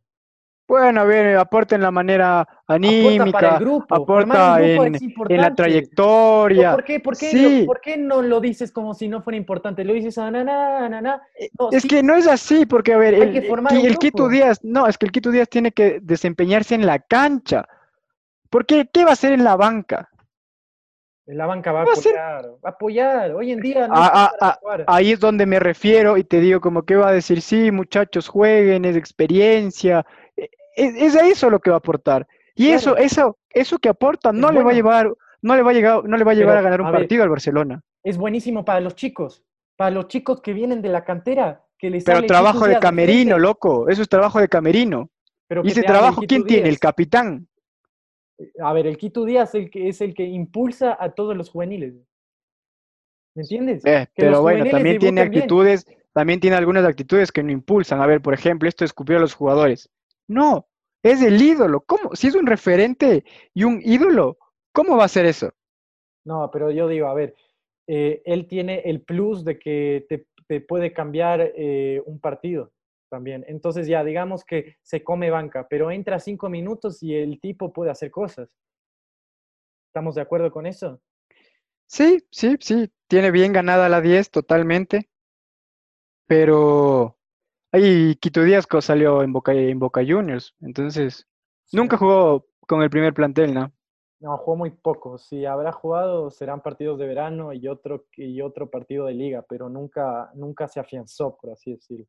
[0.69, 3.95] Bueno, a ver, aporta en la manera aporta grupo.
[3.95, 4.97] aporta en,
[5.29, 6.73] la trayectoria.
[6.73, 9.85] ¿Por qué, por, qué ¿Por qué no lo dices como si no fuera importante?
[9.85, 11.23] Lo dices a na, na, na,
[11.71, 15.07] es que no es así, porque a ver, el, el, Quito Díaz, no, es que
[15.07, 17.69] el Quito Díaz tiene que desempeñarse en la cancha.
[18.51, 18.89] ¿Por qué?
[18.93, 20.11] ¿Qué va a hacer en la banca?
[21.27, 23.33] En la banca va a apoyar, va a apoyar.
[23.33, 26.61] Hoy en día no ah, ah, ah, Ahí es donde me refiero y te digo
[26.61, 30.07] como que va a decir, sí, muchachos, jueguen, es experiencia,
[30.77, 32.27] es, eso lo que va a aportar.
[32.55, 35.13] Y eso, eso, eso que aporta no le va a llevar,
[35.43, 37.29] no le va a llegar, no le va a llevar a ganar un partido al
[37.29, 37.83] Barcelona.
[38.03, 39.45] Es buenísimo para los chicos,
[39.77, 43.89] para los chicos que vienen de la cantera, que les Pero trabajo de camerino, loco,
[43.89, 45.11] eso es trabajo de camerino.
[45.49, 46.69] Pero y ese trabajo, ¿quién tiene?
[46.69, 47.47] El capitán.
[48.63, 51.51] A ver, el Quito Díaz es el que, es el que impulsa a todos los
[51.51, 51.95] juveniles.
[53.35, 53.85] ¿Me entiendes?
[53.85, 58.01] Eh, pero bueno, también tiene actitudes, también tiene algunas actitudes que no impulsan.
[58.01, 59.91] A ver, por ejemplo, esto escupió a los jugadores.
[60.29, 60.69] No,
[61.03, 61.81] es el ídolo.
[61.83, 62.15] ¿Cómo?
[62.15, 64.39] Si es un referente y un ídolo,
[64.73, 65.53] ¿cómo va a ser eso?
[66.25, 67.35] No, pero yo digo, a ver,
[67.87, 70.27] eh, él tiene el plus de que te,
[70.61, 72.73] puede cambiar eh, un partido
[73.09, 73.45] también.
[73.49, 77.91] Entonces ya digamos que se come banca, pero entra cinco minutos y el tipo puede
[77.91, 78.49] hacer cosas.
[79.89, 81.01] ¿Estamos de acuerdo con eso?
[81.87, 85.09] Sí, sí, sí, tiene bien ganada la 10 totalmente,
[86.27, 87.16] pero
[87.73, 91.27] ahí Quito Díaz salió en Boca, en Boca Juniors, entonces
[91.73, 93.73] nunca jugó con el primer plantel, ¿no?
[94.19, 95.19] No, jugó muy poco.
[95.19, 99.69] Si habrá jugado, serán partidos de verano y otro, y otro partido de liga, pero
[99.69, 102.07] nunca, nunca se afianzó, por así decirlo.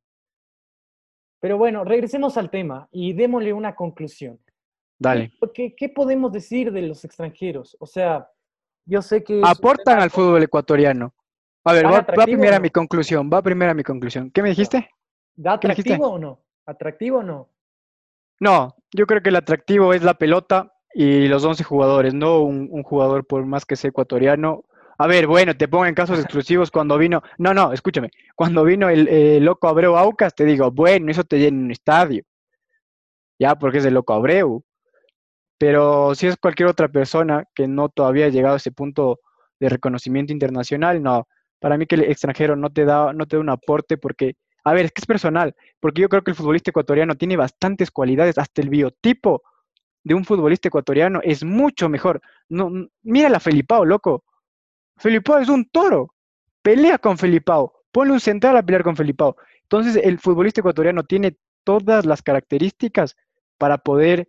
[1.40, 4.40] Pero bueno, regresemos al tema y démosle una conclusión.
[4.98, 5.32] Dale.
[5.54, 7.78] ¿Qué, qué podemos decir de los extranjeros?
[7.80, 8.28] O sea,
[8.86, 9.42] yo sé que...
[9.46, 11.14] Aportan al fútbol ecuatoriano.
[11.66, 14.32] A ver, va, va primero mi conclusión, va primero a mi conclusión.
[14.32, 14.90] ¿Qué me dijiste?
[15.38, 16.40] ¿Da atractivo o no?
[16.66, 17.50] ¿Atractivo o no?
[18.40, 22.84] No, yo creo que el atractivo es la pelota y los 11 jugadores, no un,
[22.84, 24.66] jugador por más que sea ecuatoriano.
[24.98, 28.90] A ver, bueno, te pongo en casos exclusivos cuando vino, no, no, escúchame, cuando vino
[28.90, 32.24] el, loco Abreu Aucas, te digo, bueno, eso te llena un estadio,
[33.40, 34.64] ya, porque es el loco Abreu.
[35.60, 39.20] Pero si es cualquier otra persona que no todavía ha llegado a ese punto
[39.60, 41.28] de reconocimiento internacional, no.
[41.60, 44.36] Para mí que el extranjero no te da, no te da un aporte porque,
[44.68, 47.90] a ver, es que es personal, porque yo creo que el futbolista ecuatoriano tiene bastantes
[47.90, 49.44] cualidades, hasta el biotipo
[50.04, 52.22] de un futbolista ecuatoriano es mucho mejor.
[52.50, 52.70] No,
[53.02, 54.24] mira la Felipao, loco.
[54.98, 56.14] Felipao es un toro.
[56.62, 57.74] Pelea con Felipao.
[57.92, 59.38] Ponle un central a pelear con Felipao.
[59.64, 63.16] Entonces, el futbolista ecuatoriano tiene todas las características
[63.58, 64.28] para poder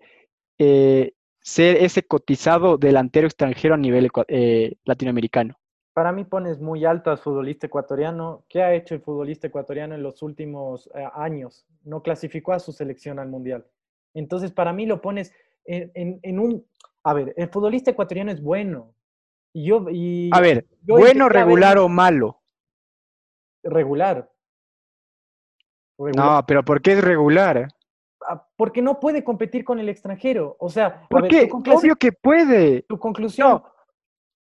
[0.59, 5.59] eh, ser ese cotizado delantero extranjero a nivel eh, latinoamericano.
[5.98, 8.44] Para mí pones muy alto al futbolista ecuatoriano.
[8.48, 11.66] ¿Qué ha hecho el futbolista ecuatoriano en los últimos eh, años?
[11.82, 13.66] No clasificó a su selección al Mundial.
[14.14, 15.32] Entonces, para mí lo pones
[15.64, 16.64] en, un...
[17.02, 18.94] A ver, el futbolista ecuatoriano es bueno.
[19.52, 22.42] Y yo, y a ver, bueno, regular o malo.
[23.64, 24.30] Regular.
[25.98, 27.74] No, pero ¿por qué es regular?
[28.24, 30.54] Ah, porque no puede competir con el extranjero.
[30.61, 31.50] O sea, ¿por qué?
[31.52, 32.82] Obvio que puede.
[32.82, 33.64] Tu conclusión.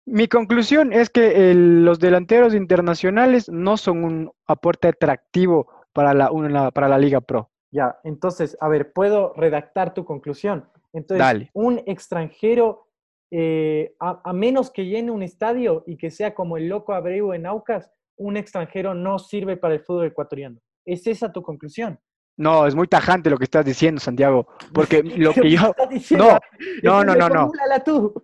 [0.08, 6.88] Mi conclusión es que los delanteros internacionales no son un aporte atractivo para la, para
[6.88, 7.52] la Liga Pro.
[7.72, 10.70] Ya, entonces, a ver, puedo redactar tu conclusión.
[10.94, 12.88] Entonces, un extranjero,
[13.32, 17.46] eh, a, menos que llene un estadio y que sea como el loco Abreu en
[17.46, 20.60] Aucas, un extranjero no sirve para el fútbol ecuatoriano.
[20.86, 22.00] ¿Es esa tu conclusión?
[22.38, 25.74] No, es muy tajante lo que estás diciendo, Santiago, porque lo que yo...
[26.12, 26.40] No,
[26.82, 27.52] no, no, no, no.
[27.84, 28.24] Tú.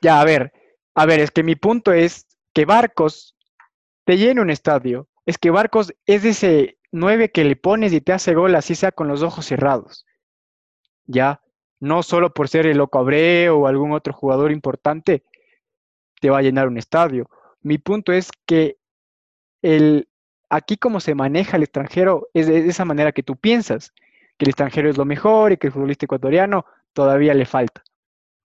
[0.00, 0.52] Ya, a ver,
[0.94, 3.36] a ver, es que mi punto es que Barcos
[4.04, 5.08] te llena un estadio.
[5.26, 8.92] Es que Barcos es ese nueve que le pones y te hace gol así sea
[8.92, 10.06] con los ojos cerrados.
[11.06, 11.42] Ya,
[11.80, 15.24] no solo por ser el Loco Abreu o algún otro jugador importante,
[16.20, 17.28] te va a llenar un estadio.
[17.60, 18.78] Mi punto es que
[19.62, 20.08] el,
[20.48, 23.92] aquí como se maneja el extranjero es de esa manera que tú piensas,
[24.38, 27.83] que el extranjero es lo mejor y que el futbolista ecuatoriano todavía le falta.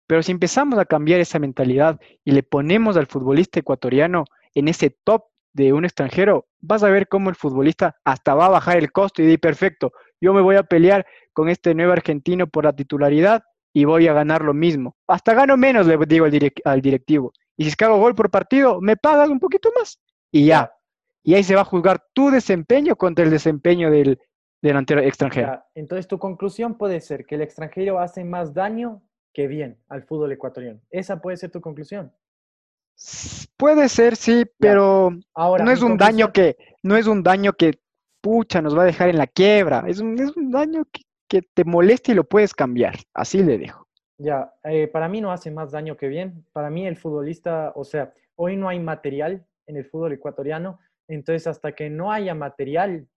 [0.10, 4.90] Pero si empezamos a cambiar esa mentalidad y le ponemos al futbolista ecuatoriano en ese
[4.90, 8.92] top de un extranjero, vas a ver cómo el futbolista hasta va a bajar el
[8.92, 12.74] costo y di perfecto, yo me voy a pelear con este nuevo argentino por la
[12.74, 14.96] titularidad y voy a ganar lo mismo.
[15.06, 17.32] Hasta gano menos, le digo al, directivo.
[17.56, 20.00] Y si es gol por partido, me pagas un poquito más.
[20.32, 20.74] Y ya.
[21.22, 24.20] Y ahí se va a juzgar tu desempeño contra el desempeño del
[24.60, 25.62] delantero extranjero.
[25.76, 30.32] entonces tu conclusión puede ser que el extranjero hace más daño que bien al fútbol
[30.32, 30.80] ecuatoriano.
[30.90, 32.12] Esa puede ser tu conclusión.
[33.58, 37.80] Puede ser, sí, pero Ahora, no es un daño que no es un daño que
[38.22, 39.84] pucha, nos va a dejar en la quiebra.
[39.88, 42.96] Es un, es un daño que, te molesta y lo puedes cambiar.
[43.14, 43.88] Así le dejo.
[44.18, 46.46] Ya, eh, para mí no hace más daño que bien.
[46.52, 51.46] Para mí el futbolista, o sea, hoy no hay material en el fútbol ecuatoriano, entonces
[51.46, 53.08] hasta que no haya material,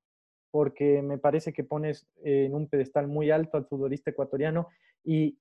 [0.53, 4.69] porque me parece que pones en un pedestal muy alto al futbolista ecuatoriano
[5.03, 5.39] y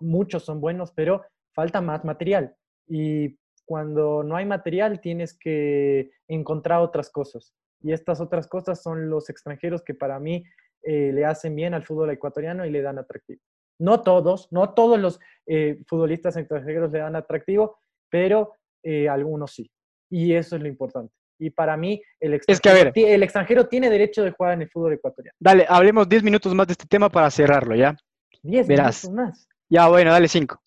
[0.00, 2.54] muchos son buenos, pero falta más material.
[2.86, 7.54] Y cuando no hay material tienes que encontrar otras cosas.
[7.82, 10.44] Y estas otras cosas son los extranjeros que para mí
[10.82, 13.40] eh, le hacen bien al fútbol ecuatoriano y le dan atractivo.
[13.78, 17.78] No todos, no todos los eh, futbolistas extranjeros le dan atractivo,
[18.10, 19.70] pero eh, algunos sí.
[20.10, 21.12] Y eso es lo importante.
[21.38, 25.36] Y para mí, el extranjero, el extranjero tiene derecho de jugar en el fútbol ecuatoriano.
[25.38, 27.96] Dale, hablemos 10 minutos más de este tema para cerrarlo, ¿ya?
[28.42, 29.48] 10 minutos más.
[29.68, 30.60] Ya, bueno, dale 5.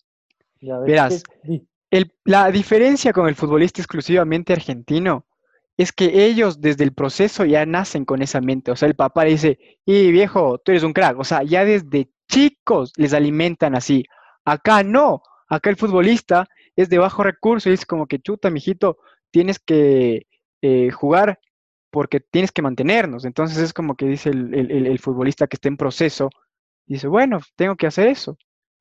[0.86, 1.22] Verás,
[2.24, 5.26] la diferencia con el futbolista exclusivamente argentino
[5.76, 8.70] es que ellos desde el proceso ya nacen con esa mente.
[8.70, 11.18] O sea, el papá le dice, y viejo, tú eres un crack.
[11.18, 14.04] O sea, ya desde chicos les alimentan así.
[14.44, 15.22] Acá no.
[15.48, 18.98] Acá el futbolista es de bajo recurso y es como que chuta, mijito,
[19.30, 20.26] tienes que
[20.62, 21.38] eh, jugar
[21.90, 23.24] porque tienes que mantenernos.
[23.24, 26.30] Entonces es como que dice el, futbolista que está en proceso,
[26.86, 28.38] dice, bueno, tengo que hacer eso.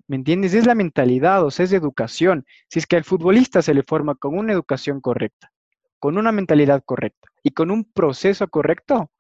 [0.07, 0.53] ¿Me entiendes?
[0.53, 2.45] Es la mentalidad, o sea, es educación.
[2.67, 5.51] Si es que al futbolista se le forma con una educación correcta,
[5.99, 9.11] con una mentalidad correcta y con un proceso correcto,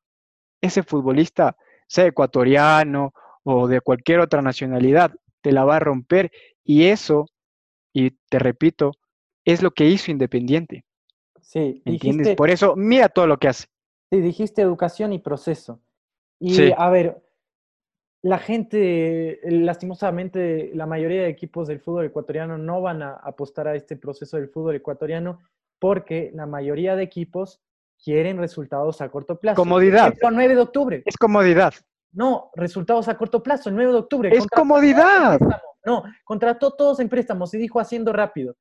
[0.61, 1.55] ese futbolista,
[1.87, 6.31] sea ecuatoriano o de cualquier otra nacionalidad, te la va a romper.
[6.63, 7.25] Y eso,
[7.93, 8.91] y te repito,
[9.45, 10.85] es lo que hizo Independiente.
[11.49, 12.35] Sí, ¿entiendes?
[12.35, 13.65] Por eso, mira todo lo que hace.
[14.11, 15.81] Sí, dijiste educación y proceso.
[16.39, 17.23] Y a ver,
[18.21, 23.73] la gente, lastimosamente, la mayoría de equipos del fútbol ecuatoriano no van a apostar a
[23.73, 25.39] este proceso del fútbol ecuatoriano
[25.79, 27.59] porque la mayoría de equipos
[27.97, 29.55] quieren resultados a corto plazo.
[29.55, 30.13] Comodidad.
[30.21, 31.03] El 9 de octubre.
[31.03, 31.73] Es comodidad.
[32.11, 34.37] No, resultados a corto plazo, el 9 de octubre.
[34.37, 35.39] Es comodidad.
[35.83, 38.55] No, contrató todos en préstamos y dijo haciendo rápido.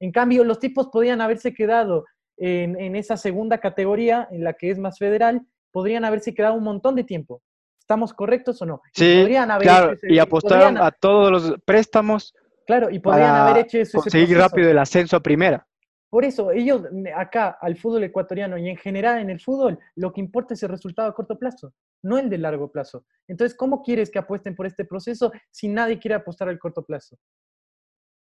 [0.00, 2.04] En cambio, los tipos podían haberse quedado
[2.36, 6.94] en, esa segunda categoría, en la que es más federal, podrían haberse quedado un montón
[6.94, 7.42] de tiempo.
[7.78, 8.82] ¿Estamos correctos o no?
[8.92, 9.26] Sí,
[9.60, 12.34] claro, y apostaron a todos los préstamos.
[12.66, 14.00] Claro, y podrían haber hecho eso.
[14.00, 15.66] Conseguir rápido el ascenso a primera.
[16.08, 16.82] Por eso, ellos
[17.14, 20.68] acá, al fútbol ecuatoriano y en general en el fútbol, lo que importa es el
[20.68, 23.04] resultado a corto plazo, no el de largo plazo.
[23.28, 27.18] Entonces, ¿cómo quieres que apuesten por este proceso si nadie quiere apostar al corto plazo?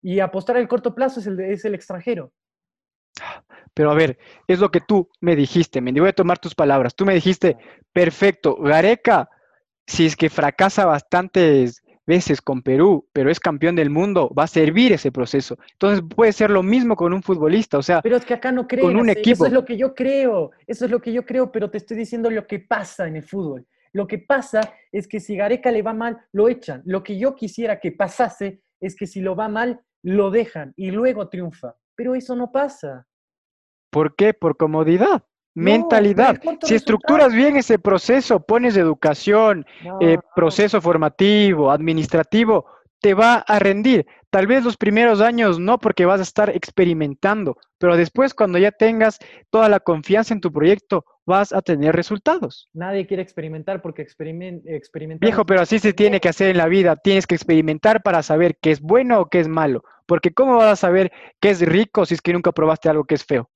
[0.02, 2.34] Y apostar al corto plazo es el, es el extranjero.
[3.74, 6.96] Pero a ver, es lo que tú me dijiste, me voy a tomar tus palabras.
[6.96, 7.58] Tú me dijiste,
[7.94, 9.30] perfecto, Gareca,
[9.88, 14.48] si es que fracasa bastantes veces con Perú, pero es campeón del mundo, va a
[14.48, 15.58] servir ese proceso.
[15.74, 18.68] Entonces puede ser lo mismo con un futbolista, o sea, pero es que acá no
[18.68, 19.46] con un equipo.
[19.46, 21.98] Eso es lo que yo creo, eso es lo que yo creo, pero te estoy
[21.98, 23.66] diciendo lo que pasa en el fútbol.
[23.94, 26.82] Lo que pasa es que si Gareca le va mal, lo echan.
[26.86, 30.92] Lo que yo quisiera que pasase es que si lo va mal, lo dejan y
[30.92, 31.76] luego triunfa.
[31.96, 33.06] Pero eso no pasa.
[33.92, 34.34] ¿Por qué?
[34.34, 35.24] Por comodidad.
[35.54, 36.40] mentalidad.
[36.64, 39.66] Si estructuras bien ese proceso, pones educación,
[40.00, 42.66] eh, proceso formativo, administrativo,
[43.02, 44.06] te va a rendir.
[44.30, 48.72] Tal vez los primeros años no, porque vas a estar experimentando, pero después cuando ya
[48.72, 52.70] tengas toda la confianza en tu proyecto, vas a tener resultados.
[52.74, 55.20] Nadie quiere experimentar porque experimentar...
[55.20, 56.96] Viejo, pero así se tiene que hacer en la vida.
[56.96, 59.84] Tienes que experimentar para saber qué es bueno o qué es malo.
[60.06, 63.16] Porque ¿cómo vas a saber qué es rico si es que nunca probaste algo que
[63.16, 63.50] es feo?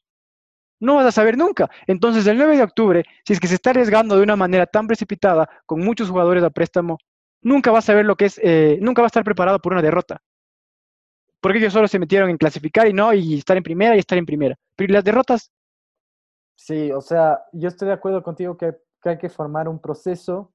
[0.80, 1.70] No vas a saber nunca.
[1.88, 4.88] Entonces, el 9 de octubre, si es que se está arriesgando de una manera tan
[4.88, 6.98] precipitada, con muchos jugadores a préstamo,
[7.42, 9.82] nunca vas a saber lo que es, eh, nunca va a estar preparado por una
[9.82, 10.22] derrota.
[11.40, 14.18] Porque ellos solo se metieron en clasificar y no, y estar en primera y estar
[14.18, 14.56] en primera.
[14.76, 15.52] Pero las derrotas?
[16.56, 20.52] Sí, o sea, yo estoy de acuerdo contigo que, hay que formar un proceso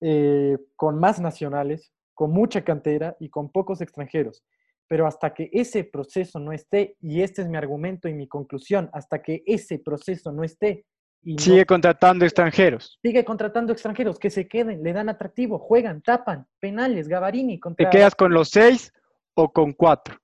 [0.00, 4.42] eh, con más nacionales, con mucha cantera y con pocos extranjeros.
[4.88, 8.90] Pero hasta que ese proceso no esté, y este es mi argumento y mi conclusión,
[8.92, 10.84] hasta que ese proceso no esté.
[11.22, 12.98] Y sigue contratando extranjeros.
[13.00, 17.60] Sigue contratando extranjeros, que se queden, le dan atractivo, juegan, tapan, penales, Gavarini.
[17.76, 18.92] ¿Te quedas con los seis
[19.34, 20.16] o con cuatro?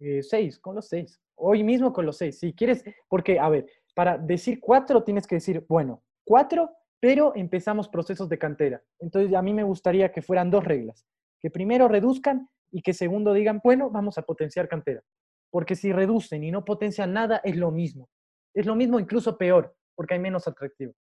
[0.00, 1.20] Eh, seis, con los seis.
[1.34, 2.38] Hoy mismo con los seis.
[2.38, 7.88] Si quieres, porque, a ver, para decir cuatro tienes que decir, bueno, cuatro, pero empezamos
[7.88, 8.82] procesos de cantera.
[9.00, 11.04] Entonces, a mí me gustaría que fueran dos reglas.
[11.40, 15.02] Que primero reduzcan y que segundo digan, bueno, vamos a potenciar cantera.
[15.50, 18.08] Porque si reducen y no potencian nada, es lo mismo.
[18.54, 20.92] Es lo mismo, incluso peor, porque hay menos atractivo.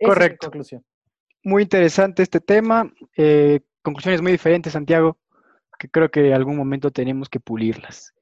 [0.00, 0.46] Correcto.
[0.46, 0.84] conclusión.
[1.44, 2.92] Muy interesante este tema.
[3.16, 5.18] Eh, conclusiones muy diferentes, Santiago,
[5.78, 8.14] que creo que en algún momento tenemos que pulirlas.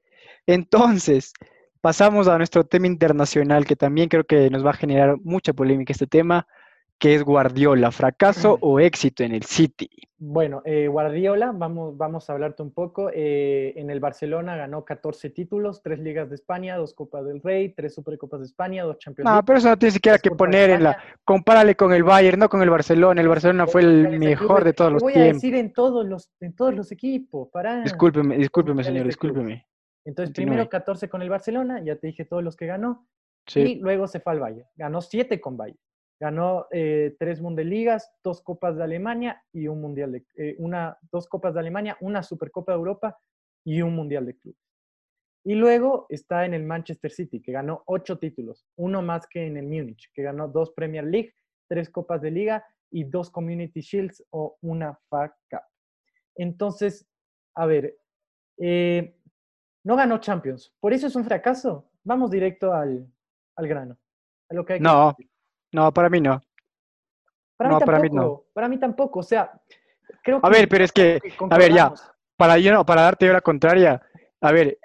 [0.45, 1.33] Entonces,
[1.81, 5.91] pasamos a nuestro tema internacional, que también creo que nos va a generar mucha polémica
[5.91, 6.47] este tema
[6.99, 9.89] que es Guardiola, fracaso o éxito en el City.
[10.17, 13.09] Bueno, eh, Guardiola, vamos, vamos a hablarte un poco.
[13.13, 17.69] Eh, en el Barcelona ganó 14 títulos, tres ligas de España, dos Copas del Rey,
[17.69, 20.83] tres Supercopas de España, dos Champions No, pero eso no tiene siquiera que poner en
[20.83, 20.97] la...
[21.23, 23.21] Compárale con el Bayern, no con el Barcelona.
[23.21, 25.21] El Barcelona fue el mejor de todos los tiempos.
[25.21, 27.81] voy a decir en todos los, en todos los equipos, para...
[27.81, 29.65] Discúlpeme, discúlpeme, señor, discúlpeme.
[30.03, 33.07] Entonces, primero 14 con el Barcelona, ya te dije todos los que ganó.
[33.55, 34.67] Y luego se fue al Bayern.
[34.75, 35.79] Ganó 7 con Bayern.
[36.19, 41.27] Ganó eh, tres Mundeligas, dos Copas de Alemania y un Mundial de, eh, una, dos
[41.27, 43.17] Copas de Alemania, una Supercopa de Europa
[43.63, 44.59] y un Mundial de Clubes.
[45.45, 49.57] Y luego está en el Manchester City, que ganó ocho títulos, uno más que en
[49.57, 51.33] el Múnich, que ganó dos Premier League,
[51.69, 55.61] tres Copas de Liga y dos Community Shields o una FA Cup.
[56.35, 57.07] Entonces,
[57.55, 57.97] a ver,
[58.57, 59.15] eh,
[59.83, 60.73] no ganó Champions.
[60.79, 61.89] ¿Por eso es un fracaso?
[62.03, 63.07] Vamos directo al,
[63.57, 63.97] grano.
[64.49, 65.15] A lo que hay no,
[65.71, 66.41] no, para mí no.
[67.57, 68.43] Para, mí, para mí no.
[68.53, 69.19] Para mí tampoco.
[69.19, 69.51] O sea,
[70.23, 70.47] creo que.
[70.47, 71.19] A ver, pero es que.
[71.49, 71.93] A ver, ya.
[72.37, 74.01] Para, yo, para darte yo la contraria.
[74.41, 74.77] A ver,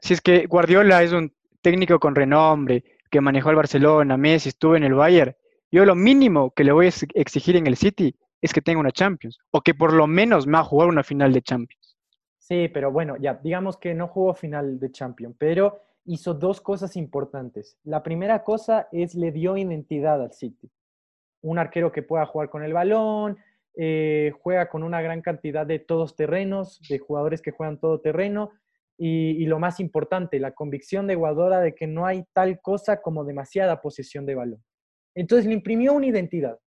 [0.00, 4.76] si es que Guardiola es un técnico con renombre, que manejó al Barcelona, Messi, estuvo
[4.76, 5.34] en el Bayern.
[5.72, 8.92] Yo lo mínimo que le voy a exigir en el City es que tenga una
[8.92, 9.38] Champions.
[9.50, 11.96] O que por lo menos me va a jugar una final de Champions.
[12.38, 16.96] Sí, pero bueno, ya, digamos que no jugó final de Champions, pero hizo dos cosas
[16.96, 17.78] importantes.
[17.84, 20.68] La primera cosa es le dio identidad al City.
[21.40, 23.38] Un arquero que pueda jugar con el balón,
[23.76, 28.50] eh, juega con una gran cantidad de todos terrenos, de jugadores que juegan todo terreno,
[29.02, 33.24] y, lo más importante, la convicción de Guardiola de que no hay tal cosa como
[33.24, 34.62] demasiada posesión de balón.
[35.14, 36.58] Entonces le imprimió una identidad.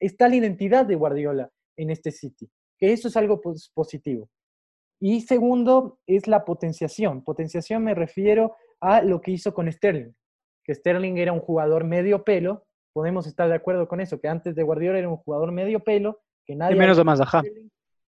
[0.00, 3.40] Está la identidad de Guardiola en este City, que eso es algo
[3.74, 4.28] positivo.
[4.98, 7.22] Y segundo es la potenciación.
[7.22, 10.12] Potenciación me refiero a lo que hizo con Sterling,
[10.64, 14.54] que Sterling era un jugador medio pelo, podemos estar de acuerdo con eso, que antes
[14.54, 16.76] de Guardiola era un jugador medio pelo, que nadie...
[16.76, 17.42] Y menos de más, ajá.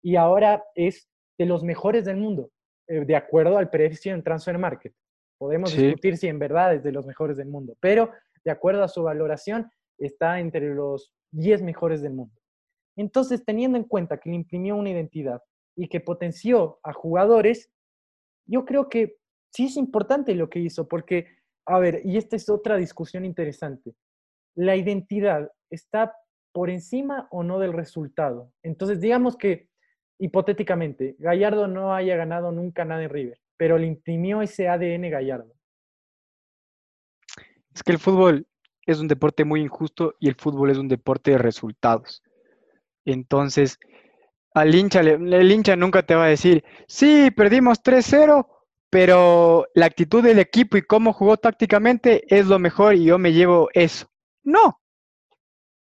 [0.03, 2.51] Y ahora es de los mejores del mundo,
[2.87, 4.95] eh, de acuerdo al precio en Transfer Market.
[5.39, 8.11] Podemos discutir si en verdad es de los mejores del mundo, pero
[8.45, 12.35] de acuerdo a su valoración está entre los 10 mejores del mundo.
[12.97, 15.43] Entonces, teniendo en cuenta que le imprimió una identidad
[15.77, 17.71] y que potenció a jugadores,
[18.47, 19.17] yo creo que
[19.53, 21.27] sí es importante lo que hizo, porque,
[21.67, 23.95] a ver, y esta es otra discusión interesante,
[24.55, 26.15] la identidad está
[26.53, 28.53] por encima o no del resultado.
[28.63, 29.69] Entonces, digamos que,
[30.19, 35.55] hipotéticamente, Gallardo no haya ganado nunca nada en River, pero le imprimió ese ADN Gallardo.
[37.75, 38.47] Es que el fútbol
[38.85, 42.23] es un deporte muy injusto y el fútbol es un deporte de resultados.
[43.05, 43.79] Entonces,
[44.53, 48.47] al hincha, el hincha nunca te va a decir, sí, perdimos 3-0,
[48.91, 53.33] pero la actitud del equipo y cómo jugó tácticamente es lo mejor y yo me
[53.33, 54.09] llevo eso.
[54.43, 54.81] No.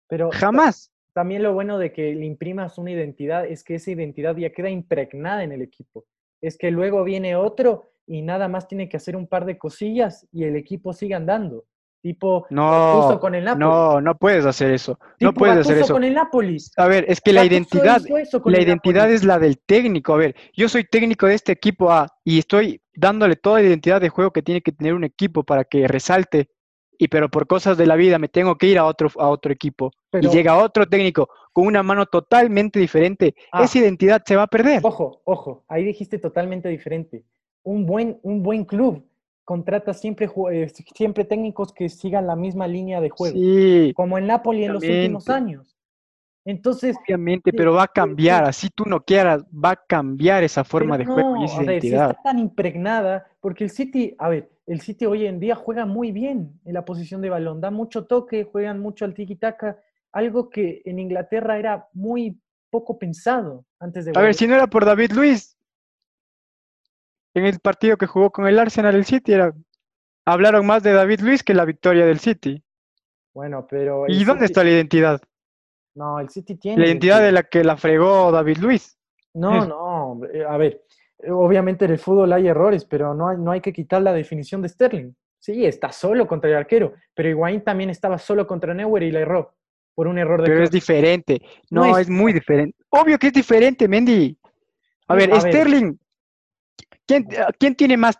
[0.07, 0.91] Pero jamás.
[1.13, 4.69] También lo bueno de que le imprimas una identidad es que esa identidad ya queda
[4.69, 6.05] impregnada en el equipo.
[6.41, 10.27] Es que luego viene otro y nada más tiene que hacer un par de cosillas
[10.31, 11.65] y el equipo sigue andando.
[12.01, 13.65] Tipo, no, con el Napoli.
[13.65, 14.97] No, no puedes hacer eso.
[15.19, 15.93] no puedes hacer eso.
[15.93, 16.57] con el Napoli.
[16.77, 18.01] A ver, es que la identidad,
[18.45, 20.13] la identidad es la del técnico.
[20.13, 24.01] A ver, yo soy técnico de este equipo A y estoy dándole toda la identidad
[24.01, 26.49] de juego que tiene que tener un equipo para que resalte.
[26.97, 29.53] Y pero por cosas de la vida me tengo que ir a otro, a otro
[29.53, 29.91] equipo.
[30.13, 33.35] y llega otro técnico con una mano totalmente diferente.
[33.51, 33.63] Ah.
[33.63, 34.81] Esa identidad se va a perder.
[34.83, 37.23] Ojo, ojo, ahí dijiste totalmente diferente.
[37.63, 39.05] Un buen, un buen club
[39.45, 43.35] contrata siempre, eh, siempre técnicos que sigan la misma línea de juego,
[43.95, 45.78] como en Napoli en los últimos años.
[46.49, 50.97] Entonces, obviamente, pero va a cambiar, así tú no quieras, va a cambiar esa forma
[50.97, 52.09] de juego y esa identidad.
[52.09, 56.11] está tan impregnada, porque el City, a ver, el City hoy en día juega muy
[56.11, 59.77] bien en la posición de balón, da mucho toque, juegan mucho al tiki-taka,
[60.11, 64.13] algo que en Inglaterra era muy poco pensado antes de.
[64.15, 65.55] A ver, si no era por David Luis,
[67.35, 69.53] en el partido que jugó con el Arsenal el City era
[70.25, 72.63] hablaron más de David Luis que la victoria del City.
[73.35, 75.21] Bueno, pero ¿Y dónde está la identidad?
[75.99, 78.97] No, el City tiene la identidad de la que la fregó David Luis.
[79.33, 80.81] No, no, a ver,
[81.27, 84.61] obviamente en el fútbol hay errores, pero no hay, no hay que quitar la definición
[84.61, 85.11] de Sterling.
[85.39, 89.19] Sí, está solo contra el arquero, pero Higuaín también estaba solo contra Neuer y la
[89.19, 89.53] erró
[89.93, 91.41] por un error de Pero es diferente.
[91.69, 92.09] No, es...
[92.09, 92.77] muy diferente.
[92.89, 94.37] Obvio que es diferente, Mendy.
[95.09, 95.97] A ver, Sterling
[97.57, 98.17] ¿Quién, tiene más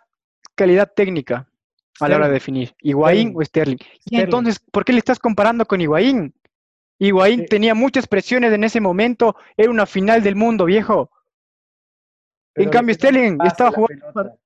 [0.54, 1.48] calidad técnica
[2.00, 2.74] a la hora de definir?
[2.80, 3.78] ¿Higuaín o Sterling?
[4.06, 6.34] Y entonces, ¿por qué le estás comparando con Higuaín?
[7.00, 11.10] Higuaín tenía muchas presiones en ese momento, era una final del mundo, viejo.
[12.54, 14.38] en cambio, Sterling estaba jugando.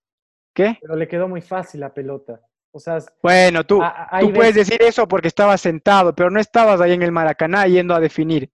[0.55, 0.79] ¿Qué?
[0.81, 2.41] Pero le quedó muy fácil la pelota.
[2.71, 3.81] O sea, bueno, tú,
[4.21, 7.93] tú puedes decir eso porque estabas sentado, pero no estabas ahí en el Maracaná yendo
[7.93, 8.51] a definir.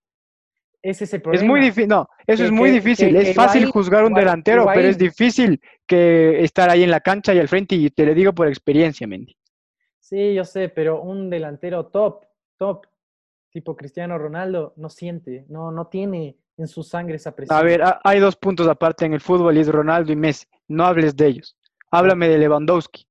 [0.82, 1.42] Ese es el problema.
[1.42, 3.14] Es muy difícil, no, eso es muy difícil.
[3.16, 7.38] es fácil juzgar un delantero, pero es difícil que estar ahí en la cancha y
[7.38, 9.36] al frente, y te lo digo por experiencia, Mendy.
[9.98, 12.24] Sí, yo sé, pero un delantero top,
[12.56, 12.86] top,
[13.50, 17.58] tipo Cristiano Ronaldo, no siente, no, no tiene en su sangre esa presión.
[17.58, 20.46] A ver, hay dos puntos aparte en el fútbol y es Ronaldo y Messi.
[20.68, 21.56] No hables de ellos.
[21.90, 23.06] Háblame de Lewandowski.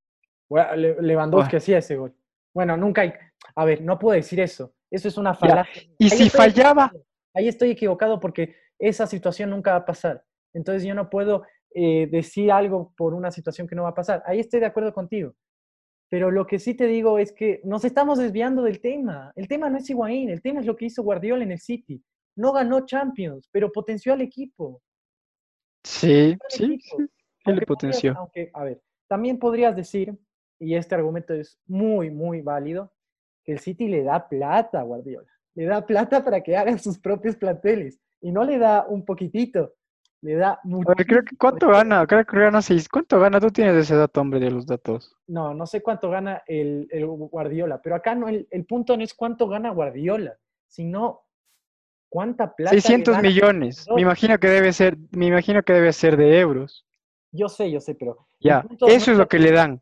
[0.75, 2.13] Lewandowski hacía ese gol.
[2.53, 3.13] Bueno, nunca hay.
[3.55, 4.73] A ver, no puedo decir eso.
[4.89, 5.83] Eso es una falacia.
[5.97, 6.91] Y si fallaba,
[7.33, 10.23] ahí estoy equivocado porque esa situación nunca va a pasar.
[10.53, 11.43] Entonces yo no puedo
[11.75, 14.23] eh, decir algo por una situación que no va a pasar.
[14.25, 15.33] Ahí estoy de acuerdo contigo.
[16.09, 19.31] Pero lo que sí te digo es que nos estamos desviando del tema.
[19.35, 22.03] El tema no es Higuaín, el tema es lo que hizo Guardiola en el City.
[22.35, 24.81] No ganó Champions, pero potenció al equipo.
[25.83, 27.09] Sí, sí, sí,
[27.45, 28.15] le potenció.
[28.17, 30.17] aunque, a ver, también podrías decir,
[30.59, 32.91] y este argumento es muy, muy válido,
[33.43, 35.29] que el City le da plata a Guardiola
[35.59, 39.73] le da plata para que hagan sus propios planteles y no le da un poquitito,
[40.21, 40.91] le da mucho.
[40.95, 42.89] Creo que cuánto gana, creo que gana seis.
[42.89, 43.39] ¿Cuánto gana?
[43.39, 45.15] Tú tienes ese dato, hombre, de los datos.
[45.27, 49.13] No, no sé cuánto gana el, el Guardiola, pero acá no, el, punto no es
[49.13, 51.25] cuánto gana Guardiola, sino
[52.11, 52.71] ¿Cuánta plata?
[52.71, 53.85] 600 millones.
[53.95, 56.83] Me imagino que debe ser, me imagino que debe ser de euros.
[57.31, 58.27] Yo sé, yo sé, pero.
[58.39, 59.79] Ya, eso es lo que le dan.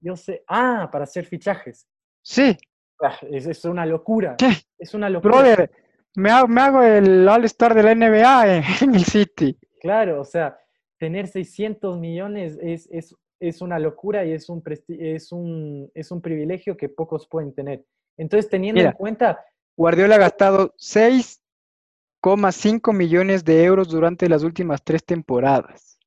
[0.00, 0.42] Yo sé.
[0.48, 1.88] Ah, para hacer fichajes.
[2.22, 2.58] Sí.
[3.00, 4.36] Ah, es, una locura.
[4.76, 5.36] Es una locura.
[5.36, 5.70] Brother,
[6.16, 9.56] me hago, me hago el All-Star de la NBA en, el City.
[9.80, 10.58] Claro, o sea,
[10.98, 16.20] tener 600 millones es, es, es una locura y es un, es, un, es un
[16.20, 17.84] privilegio que pocos pueden tener.
[18.16, 19.44] Entonces, teniendo en cuenta...
[19.76, 26.00] Guardiola ha gastado 6,5 millones de euros durante las últimas tres temporadas.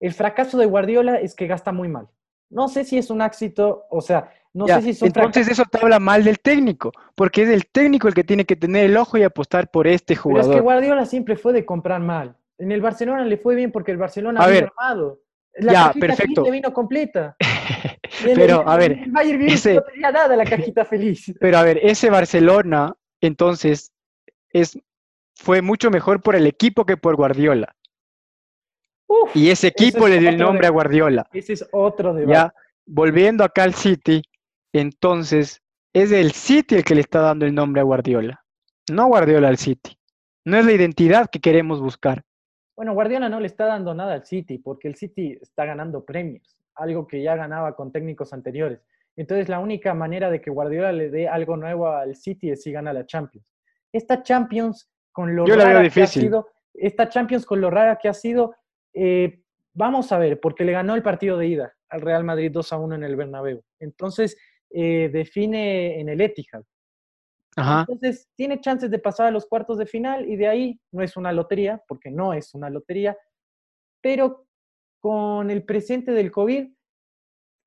[0.00, 2.08] El fracaso de Guardiola es que gasta muy mal.
[2.48, 5.64] No sé si es un éxito, o sea, no sé si es un Entonces eso
[5.70, 8.96] te habla mal del técnico, porque es el técnico el que tiene que tener el
[8.96, 10.44] ojo y apostar por este jugador.
[10.44, 12.36] Pero es que Guardiola siempre fue de comprar mal.
[12.58, 15.20] En el Barcelona le fue bien porque el Barcelona había armado.
[15.58, 16.42] La ya, perfecto.
[16.44, 17.36] le vino completa.
[18.34, 18.98] pero, a ver.
[19.40, 21.34] ese, no tenía nada la cajita feliz.
[21.40, 23.92] Pero, a ver, ese Barcelona, entonces,
[24.50, 24.78] es,
[25.34, 27.74] fue mucho mejor por el equipo que por Guardiola.
[29.34, 31.28] y ese equipo le dio el nombre a Guardiola.
[31.32, 32.34] Ese es otro debate.
[32.34, 32.54] Ya,
[32.84, 34.22] volviendo acá al City,
[34.72, 35.62] entonces,
[35.94, 38.44] es el City el que le está dando el nombre a Guardiola.
[38.90, 39.98] No Guardiola al City.
[40.44, 42.25] No es la identidad que queremos buscar.
[42.76, 46.58] Bueno, Guardiola no le está dando nada al City porque el City está ganando premios,
[46.74, 48.80] algo que ya ganaba con técnicos anteriores.
[49.16, 52.72] Entonces, la única manera de que Guardiola le dé algo nuevo al City es si
[52.72, 53.46] gana la Champions.
[53.90, 58.14] Esta Champions, con lo rara que ha sido, esta Champions con lo rara que ha
[58.14, 58.54] sido,
[58.92, 59.40] eh,
[59.72, 62.78] vamos a ver, porque le ganó el partido de ida al Real Madrid 2 a
[62.78, 63.62] 1 en el Bernabéu.
[63.80, 64.36] Entonces,
[64.68, 66.62] eh, define en el Etihad.
[67.56, 71.16] Entonces, tiene chances de pasar a los cuartos de final y de ahí no es
[71.16, 73.16] una lotería, porque no es una lotería,
[74.02, 74.46] pero
[75.00, 76.68] con el presente del COVID,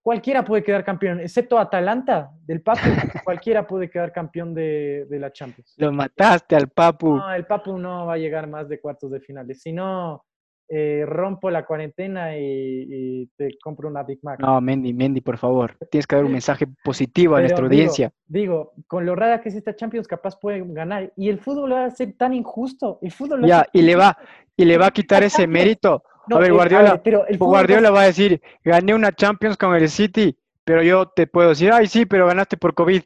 [0.04, 2.82] cualquiera puede quedar campeón, excepto Atalanta del Papu,
[3.26, 5.74] cualquiera puede quedar campeón de, de, la Champions.
[5.78, 7.16] Lo mataste al Papu.
[7.16, 9.62] No, el Papu no va a llegar más de cuartos de finales.
[9.62, 10.24] Si no,
[10.72, 14.40] eh, rompo la cuarentena y, te compro una Big Mac.
[14.40, 15.76] No, Mendy, Mendy, por favor.
[15.90, 18.12] Tienes que dar un mensaje positivo a nuestra audiencia.
[18.28, 21.12] Digo, con lo rara que es esta Champions, capaz pueden ganar.
[21.16, 23.00] Y el fútbol va a ser tan injusto.
[23.02, 24.16] El fútbol ya, y le va,
[24.56, 26.04] y le va a quitar ese mérito.
[26.32, 30.38] a ver, Guardiola, pero el Guardiola va a decir, gané una Champions con el City,
[30.64, 33.02] pero yo te puedo decir, ay, sí, pero ganaste por COVID.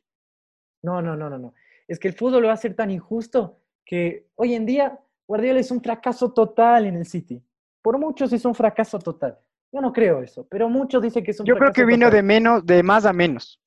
[0.82, 1.54] No, no, no, no, no.
[1.88, 5.72] Es que el fútbol va a ser tan injusto que hoy en día Guardiola es
[5.72, 7.42] un fracaso total en el City.
[7.84, 9.38] Por muchos es un fracaso total.
[9.72, 12.24] Yo no creo eso, pero muchos dicen que es un Yo creo que vino de
[12.24, 13.62] menos, de más a menos.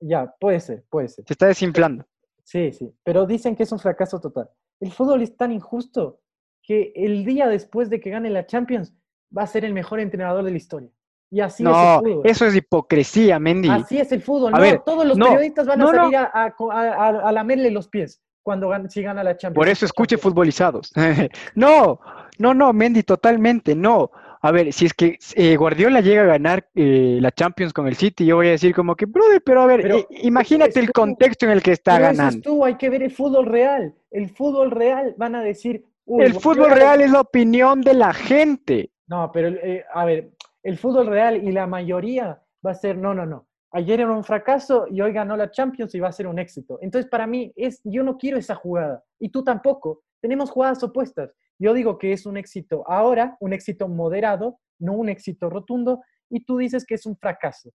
[0.00, 1.24] Ya, puede ser, puede ser.
[1.26, 2.04] Se está desinflando.
[2.44, 4.48] Sí, sí, pero dicen que es un fracaso total.
[4.80, 6.20] El fútbol es tan injusto
[6.62, 8.94] que el día después de que gane la Champions
[9.36, 10.90] va a ser el mejor entrenador de la historia.
[11.30, 12.22] Y así es el fútbol.
[12.24, 13.68] Eso es hipocresía, Mendy.
[13.68, 14.52] Así es el fútbol.
[14.52, 19.22] no, todos los periodistas van a salir a, a, lamerle los pies cuando si gana
[19.22, 19.54] la Champions.
[19.56, 20.90] Por eso escuche futbolizados.
[21.54, 22.00] no,
[22.38, 24.10] no, no, Mendy, totalmente, no.
[24.40, 27.96] A ver, si es que eh, Guardiola llega a ganar eh, la Champions con el
[27.96, 31.44] City, yo voy a decir como que, brother, pero a ver, eh, imagínate el contexto
[31.44, 32.40] en el que está ganando.
[32.40, 33.94] tú, hay que ver el fútbol real.
[34.10, 35.84] El fútbol real van a decir.
[36.06, 38.90] el fútbol real es la opinión de la gente.
[39.08, 39.54] No, pero
[39.92, 40.30] a ver,
[40.62, 44.24] el fútbol real y la mayoría va a ser, no, no, no ayer era un
[44.24, 46.78] fracaso y hoy ganó la Champions y va a ser un éxito.
[46.80, 50.02] Entonces, para mí, es, yo no quiero esa jugada y tú tampoco.
[50.20, 51.34] Tenemos jugadas opuestas.
[51.58, 56.44] Yo digo que es un éxito ahora, un éxito moderado, no un éxito rotundo, y
[56.44, 57.70] tú dices que es un fracaso.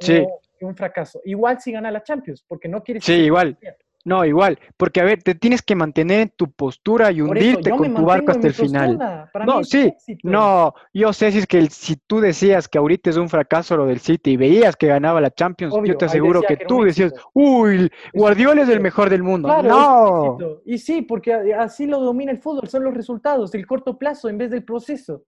[0.00, 0.24] Sí.
[0.60, 1.20] un fracaso.
[1.24, 3.04] Igual si gana la Champions, porque no quieres...
[3.04, 3.58] Sí, igual.
[4.08, 7.94] No, igual, porque a ver, te tienes que mantener en tu postura y hundirte con
[7.94, 9.28] tu barco hasta el final.
[9.44, 9.92] no, sí,
[10.22, 13.84] no, yo sé si es que si tú decías que ahorita es un fracaso lo
[13.84, 17.90] del City y veías que ganaba la Champions, yo te aseguro que, tú decías, uy,
[18.14, 19.62] Guardiola es el mejor del mundo.
[19.62, 20.38] no.
[20.64, 24.38] Y sí, porque así lo domina el fútbol, son los resultados, el corto plazo en
[24.38, 25.24] vez del proceso.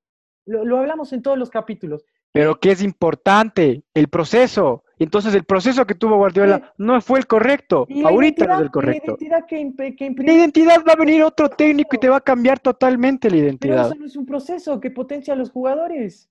[0.46, 2.04] lo hablamos en todos los capítulos.
[2.32, 4.84] Pero que es importante, el proceso.
[5.00, 7.86] Entonces el proceso que tuvo Guardiola no fue el correcto.
[8.04, 9.16] Ahorita no es el correcto.
[9.18, 12.60] La identidad, que, la identidad va a venir otro técnico y te va a cambiar
[12.60, 13.76] totalmente la identidad.
[13.76, 16.30] Pero eso no es un proceso que potencia a los jugadores.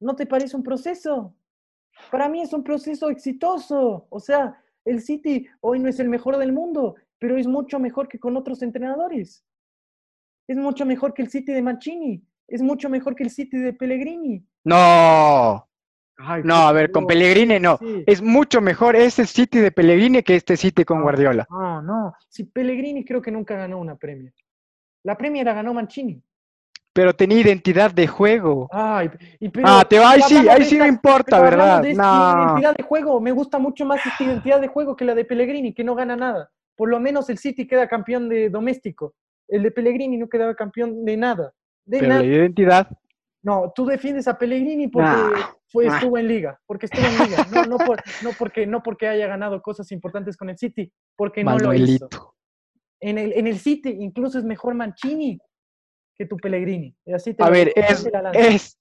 [0.00, 1.34] ¿No te parece un proceso?
[2.10, 4.06] Para mí es un proceso exitoso.
[4.10, 8.08] O sea, el City hoy no es el mejor del mundo, pero es mucho mejor
[8.08, 9.44] que con otros entrenadores.
[10.48, 13.72] Es mucho mejor que el City de Mancini es mucho mejor que el City de
[13.72, 14.44] Pellegrini.
[14.64, 15.68] No.
[16.44, 17.78] No, a ver, con Pellegrini no.
[18.06, 21.46] Es mucho mejor ese City de Pellegrini que este City con Guardiola.
[21.50, 22.14] No, no.
[22.28, 24.32] Si Pellegrini creo que nunca ganó una Premier.
[25.02, 26.22] La Premier la ganó Mancini.
[26.92, 28.68] Pero tenía identidad de juego.
[28.72, 29.10] Ay,
[29.64, 31.82] ah, te va, ahí sí, ahí sí no importa, ¿verdad?
[31.82, 32.46] De no.
[32.46, 35.74] identidad de juego, me gusta mucho más esta identidad de juego que la de Pellegrini,
[35.74, 36.50] que no gana nada.
[36.74, 39.14] por lo menos el City queda campeón de doméstico.
[39.46, 41.52] El de Pellegrini no quedaba campeón de nada.
[41.84, 42.88] De Pero identidad.
[43.46, 45.08] No, tú defiendes a Pellegrini porque
[45.68, 49.28] fue, estuvo en liga, porque estuvo en liga, no, no, no, porque, no porque haya
[49.28, 52.08] ganado cosas importantes con el City, porque no lo hizo.
[52.98, 55.38] En el, en el City incluso es mejor Mancini
[56.16, 56.92] que tu Pellegrini.
[57.14, 58.78] Así a ver, es, es,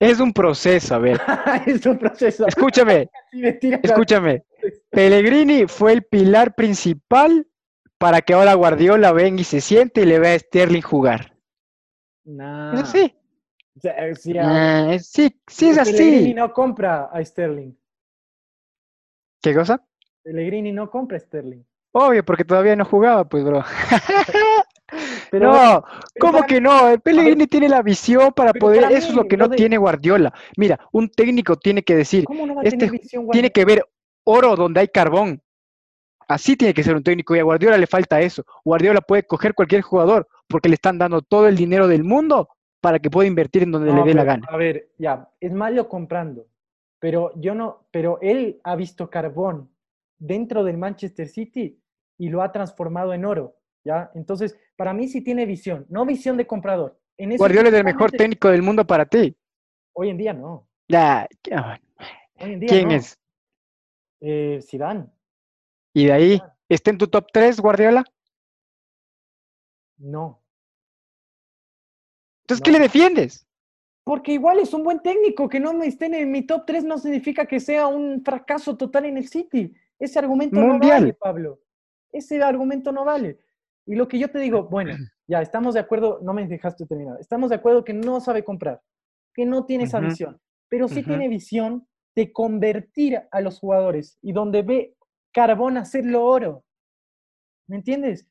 [0.00, 1.20] es, un proceso, a ver.
[1.66, 2.44] es un proceso.
[2.48, 3.08] Escúchame,
[3.84, 4.42] escúchame.
[4.90, 7.46] Pellegrini fue el pilar principal
[7.98, 11.36] para que ahora Guardiola venga y se siente y le vea a Sterling jugar.
[12.24, 12.72] No.
[12.74, 13.14] Es así.
[13.82, 15.92] Eh, ah, sí, sí, es así.
[15.92, 17.72] Pellegrini no compra a Sterling.
[19.42, 19.84] ¿Qué cosa?
[20.22, 21.62] Pellegrini no compra a Sterling.
[21.92, 23.64] Obvio, porque todavía no jugaba, pues, bro.
[25.30, 25.84] Pero, no,
[26.18, 26.88] ¿cómo que no?
[26.88, 30.32] El Pellegrini tiene la visión para poder, eso es lo que no tiene Guardiola.
[30.56, 32.24] Mira, un técnico tiene que decir,
[32.62, 32.90] este
[33.30, 33.84] tiene que ver
[34.24, 35.42] oro donde hay carbón.
[36.26, 38.44] Así tiene que ser un técnico y a Guardiola le falta eso.
[38.64, 42.48] Guardiola puede coger cualquier jugador porque le están dando todo el dinero del mundo
[42.80, 44.46] para que pueda invertir en donde le dé la gana.
[44.50, 46.46] A ver, ya, es malo comprando,
[46.98, 49.70] pero yo no, pero él ha visto carbón
[50.18, 51.80] dentro del Manchester City
[52.18, 54.10] y lo ha transformado en oro, ¿ya?
[54.14, 56.98] Entonces, para mí sí tiene visión, no visión de comprador.
[57.16, 59.36] En Guardiola es el mejor técnico del mundo para ti.
[59.92, 60.68] Hoy en día no.
[60.88, 61.28] Ya,
[62.38, 63.18] ¿Quién es?
[64.20, 65.06] Eh, Zidane.
[65.92, 66.42] ¿Y de ahí?
[66.68, 68.04] ¿Está en tu top 3, Guardiola?
[69.96, 70.42] No.
[72.48, 73.46] Entonces, ¿qué le defiendes?
[74.04, 77.44] Porque igual es un buen técnico, que no esté en mi top 3 no significa
[77.44, 79.74] que sea un fracaso total en el City.
[79.98, 81.60] Ese argumento no vale, Pablo.
[82.10, 83.38] Ese argumento no vale.
[83.84, 84.94] Y lo que yo te digo, bueno,
[85.28, 88.80] ya estamos de acuerdo, no me dejaste terminar, estamos de acuerdo que no sabe comprar,
[89.34, 90.40] que no tiene esa visión,
[90.70, 91.86] pero sí tiene visión
[92.16, 94.96] de convertir a los jugadores y donde ve
[95.34, 96.64] carbón hacerlo oro.
[97.66, 98.26] ¿Me entiendes?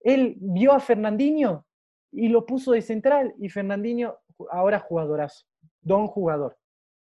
[0.00, 1.67] Él vio a Fernandinho
[2.12, 4.16] y lo puso de central y Fernandinho
[4.50, 5.46] ahora jugadorazo,
[5.80, 6.56] don jugador.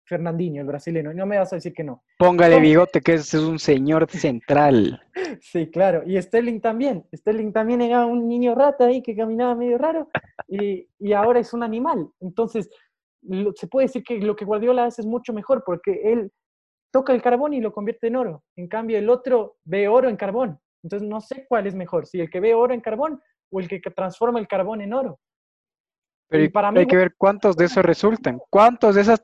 [0.05, 2.03] Fernandinho, el brasileño, no me vas a decir que no.
[2.17, 5.01] Póngale bigote que ese es un señor central.
[5.41, 7.05] sí, claro, y Sterling también.
[7.15, 10.09] Sterling también era un niño rata ahí que caminaba medio raro
[10.49, 12.09] y, y ahora es un animal.
[12.19, 12.69] Entonces,
[13.55, 16.31] se puede decir que lo que Guardiola hace es mucho mejor porque él
[16.91, 18.43] toca el carbón y lo convierte en oro.
[18.57, 20.59] En cambio, el otro ve oro en carbón.
[20.83, 23.21] Entonces, no sé cuál es mejor, si el que ve oro en carbón
[23.51, 25.19] o el que transforma el carbón en oro.
[26.27, 28.39] Pero para mí, hay que ver cuántos de esos resultan.
[28.49, 29.21] ¿Cuántos de esas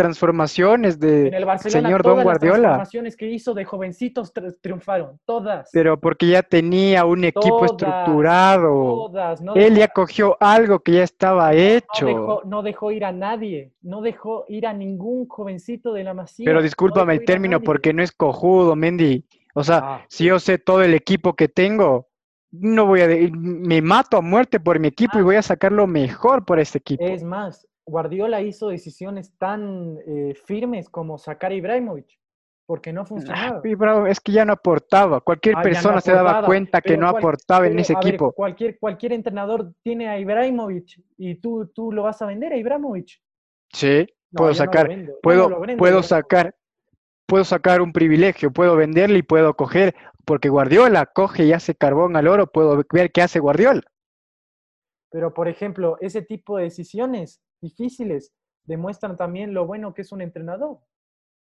[0.00, 2.52] transformaciones de en el Barcelona, señor Don Guardiola.
[2.52, 5.68] Las transformaciones que hizo de jovencitos triunfaron, todas.
[5.72, 8.72] Pero porque ya tenía un equipo estructurado.
[8.72, 12.42] Todas, Él ya cogió algo que ya estaba hecho.
[12.46, 16.46] No dejó, ir a nadie, no dejó ir a ningún jovencito de la masía.
[16.46, 19.24] Pero discúlpame el término porque no es cojudo, Mendy.
[19.54, 22.08] O sea, ah, si yo sé todo el equipo que tengo,
[22.52, 25.24] no voy a me mato a muerte por mi equipo y ah.
[25.24, 27.04] voy a sacar lo mejor por este equipo.
[27.04, 32.18] Es más, Guardiola hizo decisiones tan eh, firmes como sacar a Ibrahimovic,
[32.66, 33.60] porque no funcionaba.
[34.08, 35.20] es que ya no aportaba.
[35.20, 38.32] Cualquier ah, persona se daba cuenta que no aportaba en ese equipo.
[38.32, 43.20] cualquier, cualquier entrenador tiene a Ibrahimovic y tú, tú lo vas a vender a Ibrahimovic.
[43.72, 44.90] Sí, puedo sacar,
[45.22, 46.54] puedo, puedo sacar,
[47.30, 52.16] puedo sacar un privilegio, puedo venderle y puedo coger, porque Guardiola coge y hace carbón
[52.16, 53.82] al oro, puedo ver qué hace Guardiola.
[55.10, 58.32] Pero, por ejemplo, ese tipo de decisiones difíciles
[58.64, 60.80] demuestran también lo bueno que es un entrenador,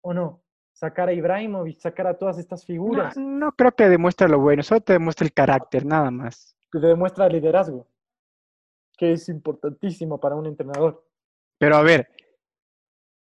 [0.00, 0.42] ¿o no?
[0.72, 3.14] Sacar a Ibrahimovic, sacar a todas estas figuras.
[3.16, 6.56] No, creo que demuestra lo bueno, solo te demuestra el carácter, nada más.
[6.72, 7.86] Te demuestra el liderazgo,
[8.96, 11.06] que es importantísimo para un entrenador.
[11.58, 12.08] Pero a ver,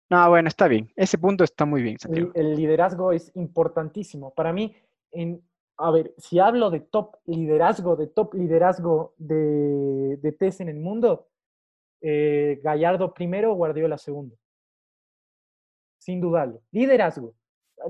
[0.09, 1.97] no, bueno, está bien, ese punto está muy bien.
[2.35, 4.33] El, liderazgo es importantísimo.
[4.33, 4.75] Para mí,
[5.11, 5.41] en,
[5.77, 10.79] a ver, si hablo de top liderazgo, de top liderazgo de, de TES en el
[10.79, 11.29] mundo,
[12.01, 14.37] eh, Gallardo primero, Guardiola segundo.
[15.97, 16.61] Sin dudarlo.
[16.71, 17.33] Liderazgo.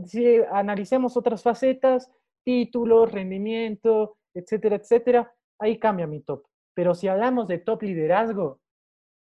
[0.06, 2.12] Si analicemos otras facetas,
[2.44, 6.46] títulos, rendimiento, etcétera, etcétera, ahí cambia mi top.
[6.76, 8.60] Pero si hablamos de top liderazgo,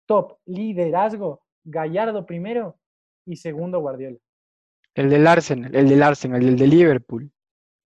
[0.07, 2.80] top liderazgo, Gallardo primero
[3.31, 4.19] y segundo Guardiola.
[4.95, 7.31] El del Arsenal, el del Arsenal, el de Liverpool,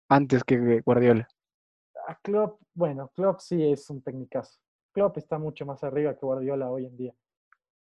[0.09, 1.29] antes que Guardiola.
[2.09, 4.59] A Klopp, bueno, Klopp sí es un técnicazo.
[4.93, 7.15] Klopp está mucho más arriba que Guardiola hoy en día.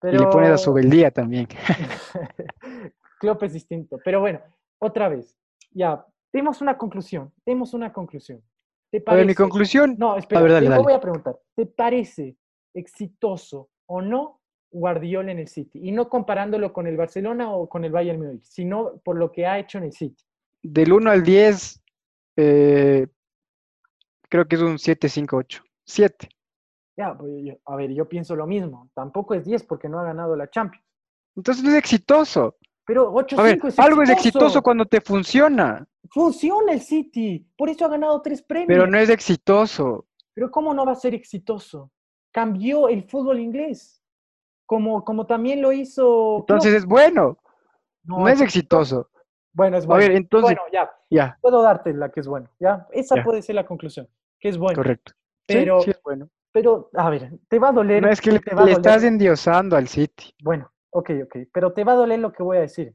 [0.03, 1.47] Y le pone a su día también.
[3.19, 3.97] Klopp es distinto.
[4.03, 4.41] Pero bueno,
[4.79, 5.37] otra vez,
[5.71, 8.43] ya, tenemos una conclusión, tenemos una conclusión.
[8.91, 9.25] ¿Te parece?
[9.25, 9.95] mi conclusión...
[9.97, 11.39] No, espera, te voy a preguntar.
[11.55, 12.35] ¿Te parece
[12.73, 14.41] exitoso o no
[14.72, 15.80] Guardiola en el City?
[15.84, 19.45] Y no comparándolo con el Barcelona o con el Bayern Múnich, sino por lo que
[19.45, 20.24] ha hecho en el City.
[20.61, 21.84] Del 1 al 10,
[22.38, 23.07] eh,
[24.30, 25.61] Creo que es un 7-5-8.
[25.86, 26.30] 7.
[26.97, 27.32] Ya, pues,
[27.66, 28.89] a ver, yo pienso lo mismo.
[28.93, 30.86] Tampoco es 10 porque no ha ganado la Champions.
[31.36, 32.57] Entonces no es exitoso.
[32.86, 33.82] Pero 8-5 es exitoso.
[33.82, 35.88] Algo es exitoso cuando te funciona.
[36.09, 37.45] Funciona el City.
[37.57, 38.68] Por eso ha ganado tres premios.
[38.68, 40.05] Pero no es exitoso.
[40.34, 41.91] Pero ¿cómo no va a ser exitoso?
[42.32, 44.03] Cambió el fútbol inglés.
[44.66, 46.39] Como, como también lo hizo.
[46.39, 47.38] Entonces es bueno.
[48.03, 49.09] No, es exitoso.
[49.53, 50.03] Bueno, es bueno.
[50.03, 50.57] A ver, entonces.
[50.57, 50.91] Bueno, ya.
[51.09, 51.38] ya.
[51.41, 52.49] Puedo darte la que es bueno.
[52.59, 52.88] ¿ya?
[52.91, 54.07] Esa puede ser la conclusión.
[54.39, 54.76] Que es bueno.
[54.76, 55.13] Correcto.
[55.47, 56.30] Pero, sí, es bueno.
[56.51, 58.01] Pero, a ver, te va a doler.
[58.01, 60.34] No es que le, le estás endiosando al City.
[60.43, 61.38] Bueno, ok, ok.
[61.53, 62.93] Pero te va a doler lo que voy a decir.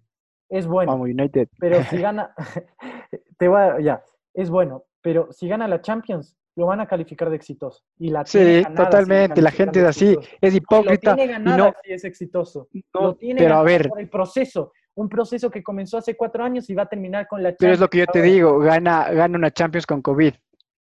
[0.49, 0.93] Es bueno.
[0.93, 1.49] Vamos, United.
[1.59, 2.35] Pero si gana.
[3.39, 3.81] te va.
[3.81, 4.03] Ya.
[4.35, 4.85] Es bueno.
[5.03, 7.82] Pero si gana la Champions, lo van a calificar de exitoso.
[7.98, 9.40] Y la sí, totalmente.
[9.40, 11.11] la gente es así, es hipócrita.
[11.11, 12.68] Lo tiene ganada no, si es exitoso.
[12.92, 13.88] lo tiene pero a ver.
[13.88, 17.42] por el proceso un proceso que comenzó hace cuatro años y va a terminar con
[17.42, 17.59] la Champions.
[17.61, 20.34] Pero es lo que yo te digo, gana, gana una Champions con COVID.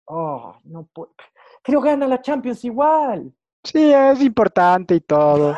[0.06, 1.12] Oh, no puedo.
[1.64, 3.32] Pero gana la Champions igual.
[3.62, 5.56] Sí, es importante y todo.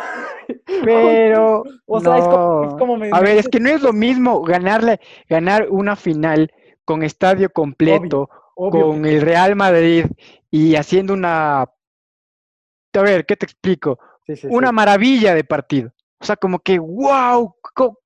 [0.84, 1.64] Pero.
[1.86, 5.96] o sea, es como, A ver, es que no es lo mismo ganarle, ganar una
[5.96, 6.52] final
[6.84, 8.28] con estadio completo,
[8.68, 10.06] con el Real Madrid
[10.50, 11.62] y haciendo una.
[11.62, 13.98] A ver, ¿qué te explico?
[14.44, 15.92] una maravilla de partido.
[16.20, 17.54] O sea, como que, wow,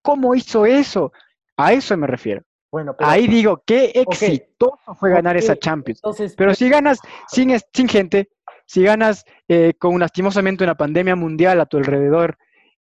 [0.01, 1.13] ¿cómo hizo eso?
[1.57, 2.43] A eso me refiero.
[2.71, 6.01] Bueno, Ahí digo, qué exitoso fue ganar esa Champions.
[6.37, 6.99] pero si ganas
[7.29, 8.31] sin, sin gente,
[8.67, 12.37] si ganas eh, con lastimosamente una pandemia mundial a tu alrededor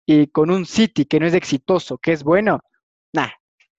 [0.07, 2.61] y con un City que no es exitoso, que es bueno,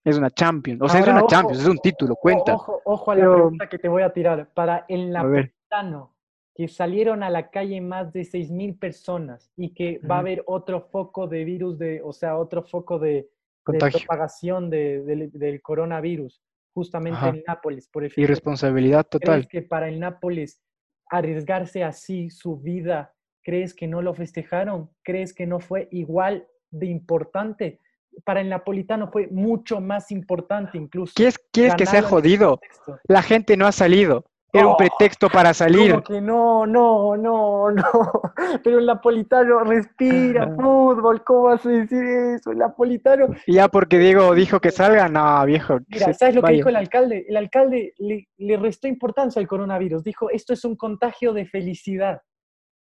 [0.06, 0.82] es una Champions.
[0.82, 2.54] O sea, es una Champions, es un título, cuenta.
[2.54, 4.48] Ojo, ojo a la pregunta que te voy a tirar.
[4.54, 6.14] Para el napolitano,
[6.54, 10.80] que salieron a la calle más de 6.000 personas y que va a haber otro
[10.80, 13.30] foco de virus, de, o sea, otro foco de,
[13.64, 16.40] propagación del coronavirus,
[16.74, 17.88] justamente en Nápoles.
[17.88, 19.48] Por ejemplo, Irresponsabilidad total.
[19.48, 20.62] ¿Crees que para el Nápoles
[21.10, 24.92] arriesgarse así su vida, crees que no lo festejaron?
[25.04, 27.80] ¿Crees que no fue igual de importante?
[28.24, 31.14] Para el napolitano fue mucho más importante incluso.
[31.16, 32.60] ¿Qué es, que se ha jodido?
[33.08, 34.26] La gente no ha salido.
[34.56, 36.02] Era un oh, pretexto para salir.
[36.04, 37.84] que no, no, no, no.
[38.64, 41.24] Pero el napolitano respira fútbol.
[41.26, 42.52] ¿Cómo vas a decir eso?
[42.52, 43.28] El napolitano.
[43.48, 45.80] ya porque Diego dijo que salga, no, viejo.
[45.90, 47.26] Mira, ¿sabes lo que dijo el alcalde?
[47.28, 50.04] El alcalde le, le restó importancia al coronavirus.
[50.04, 52.22] Dijo, esto es un contagio de felicidad.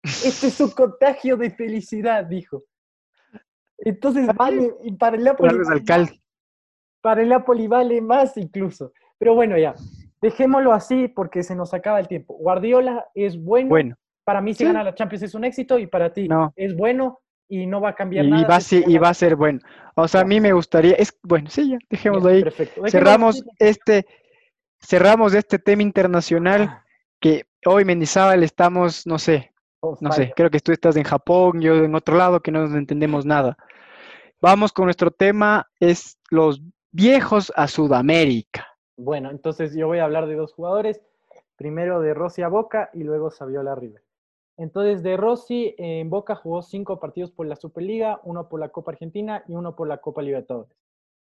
[0.04, 2.64] Esto es un contagio de felicidad, dijo.
[3.86, 5.56] Entonces vale, y para el Napoli.
[5.72, 6.20] alcalde.
[7.02, 8.94] Para el Napoli vale más incluso.
[9.18, 9.76] Pero bueno, ya.
[10.22, 12.36] Dejémoslo así porque se nos acaba el tiempo.
[12.36, 13.70] Guardiola es bueno.
[13.70, 13.96] bueno.
[14.24, 16.54] Para mí, si gana la Champions es un éxito y para ti no.
[16.56, 17.20] es bueno
[17.50, 18.48] y no va a cambiar y nada.
[18.48, 19.60] Va y va a ser bueno.
[19.96, 22.42] O sea, a mí me gustaría, es bueno, sí, ya, dejémoslo ahí.
[22.42, 22.82] Perfecto.
[22.88, 24.06] Cerramos este,
[24.80, 26.86] cerramos este tema internacional ah.
[27.20, 31.62] que hoy Mendizábal estamos, no sé, oh, no sé, creo que tú estás en Japón,
[31.62, 33.58] yo en otro lado que no nos entendemos nada.
[34.44, 38.68] Vamos con nuestro tema, es los viejos a Sudamérica.
[38.98, 41.02] Bueno, entonces yo voy a hablar de dos jugadores,
[41.56, 44.04] primero de Rossi a Boca y luego Saviola River.
[44.58, 48.92] Entonces, de Rossi en Boca jugó cinco partidos por la Superliga, uno por la Copa
[48.92, 50.78] Argentina y uno por la Copa Libertadores.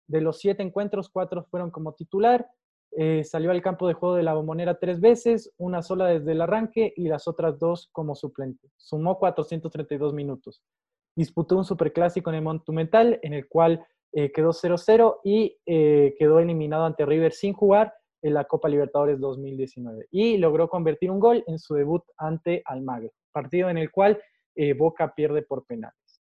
[0.07, 2.49] De los siete encuentros, cuatro fueron como titular.
[2.93, 6.41] Eh, salió al campo de juego de la bombonera tres veces, una sola desde el
[6.41, 8.71] arranque y las otras dos como suplente.
[8.79, 10.63] Sumó 432 minutos.
[11.21, 16.39] Disputó un superclásico en el Monumental, en el cual eh, quedó 0-0 y eh, quedó
[16.39, 17.93] eliminado ante River sin jugar
[18.23, 20.07] en la Copa Libertadores 2019.
[20.11, 24.19] Y logró convertir un gol en su debut ante Almagro, partido en el cual
[24.55, 26.23] eh, Boca pierde por penales.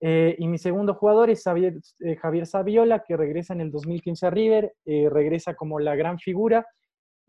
[0.00, 1.74] y mi segundo jugador es Javier,
[2.20, 6.66] Javier Saviola, que regresa en el 2015 a River, regresa como la gran figura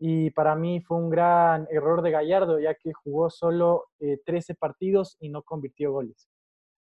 [0.00, 3.84] y para mí fue un gran error de Gallardo, ya que jugó solo
[4.24, 6.28] 13 partidos y no convirtió goles.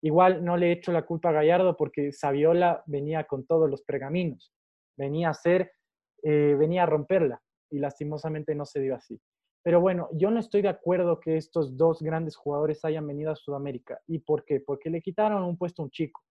[0.05, 4.53] Igual no le echo la culpa a Gallardo porque Saviola venía con todos los pergaminos,
[4.99, 5.73] venía a hacer,
[6.23, 7.41] eh, venía a romperla
[7.71, 9.19] y lastimosamente no se dio así.
[9.63, 13.37] Pero bueno, yo no estoy de acuerdo que estos dos grandes jugadores hayan venido a
[13.37, 13.99] Sudamérica.
[14.07, 14.61] ¿Y por qué?
[14.61, 16.23] Porque le quitaron un puesto a un chico.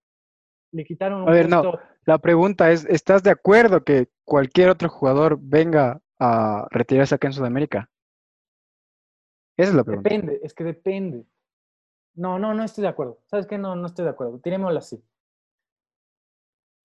[0.72, 1.64] Le quitaron un a ver, no.
[2.06, 7.34] La pregunta es, ¿estás de acuerdo que cualquier otro jugador venga a retirarse acá en
[7.34, 7.90] Sudamérica?
[9.58, 10.12] Esa es la pregunta.
[10.12, 11.26] Depende, es que depende.
[12.16, 13.20] No, no, no estoy de acuerdo.
[13.26, 13.58] ¿Sabes qué?
[13.58, 14.40] No, no estoy de acuerdo.
[14.40, 15.04] Tirémoslo así.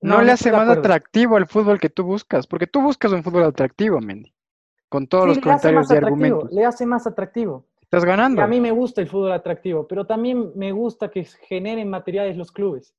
[0.01, 3.45] No, le hace más atractivo el fútbol que tú buscas, porque tú buscas un fútbol
[3.45, 4.33] atractivo, Mendy.
[4.89, 6.51] Con todos los comentarios y argumentos.
[6.53, 7.67] Le hace más atractivo.
[7.81, 8.43] Estás ganando.
[8.43, 12.53] a mí me gusta el fútbol atractivo, pero también me gusta que generen materiales los
[12.53, 12.95] clubes.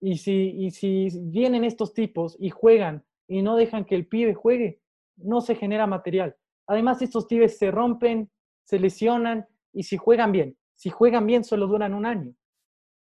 [0.00, 4.34] Y si, y si vienen estos tipos y juegan y no dejan que el pibe
[4.34, 4.80] juegue,
[5.16, 6.36] no se genera material.
[6.66, 8.30] Además, estos tibes se rompen,
[8.64, 12.34] se lesionan y si juegan bien, si juegan bien solo duran un año.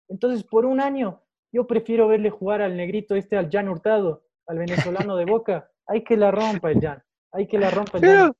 [0.08, 4.58] Entonces, por un año, yo prefiero verle jugar al negrito este, al Jan Hurtado, al
[4.58, 5.70] venezolano de Boca.
[5.86, 7.02] Hay que la rompa el Jan.
[7.32, 8.32] Hay que la rompa el Jan.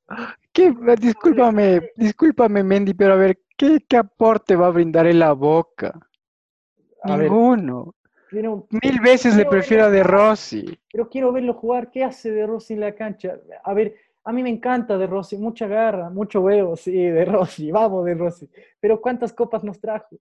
[0.53, 0.75] ¿qué?
[0.99, 5.99] Discúlpame, discúlpame, Mendy, pero a ver, ¿qué, qué aporte va a brindar en la Boca?
[7.05, 7.95] Ninguno.
[8.31, 10.79] Mil veces le prefiero a De Rossi.
[10.93, 11.91] Pero quiero verlo jugar.
[11.91, 13.39] ¿Qué hace De Rossi en la cancha?
[13.65, 13.95] A ver,
[14.29, 18.15] a mí me encanta De Rossi, mucha garra, mucho huevo, sí, De Rossi, vamos De
[18.15, 18.47] Rossi.
[18.79, 20.19] Pero ¿cuántas copas nos trajo?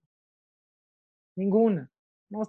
[1.36, 1.90] Ninguna.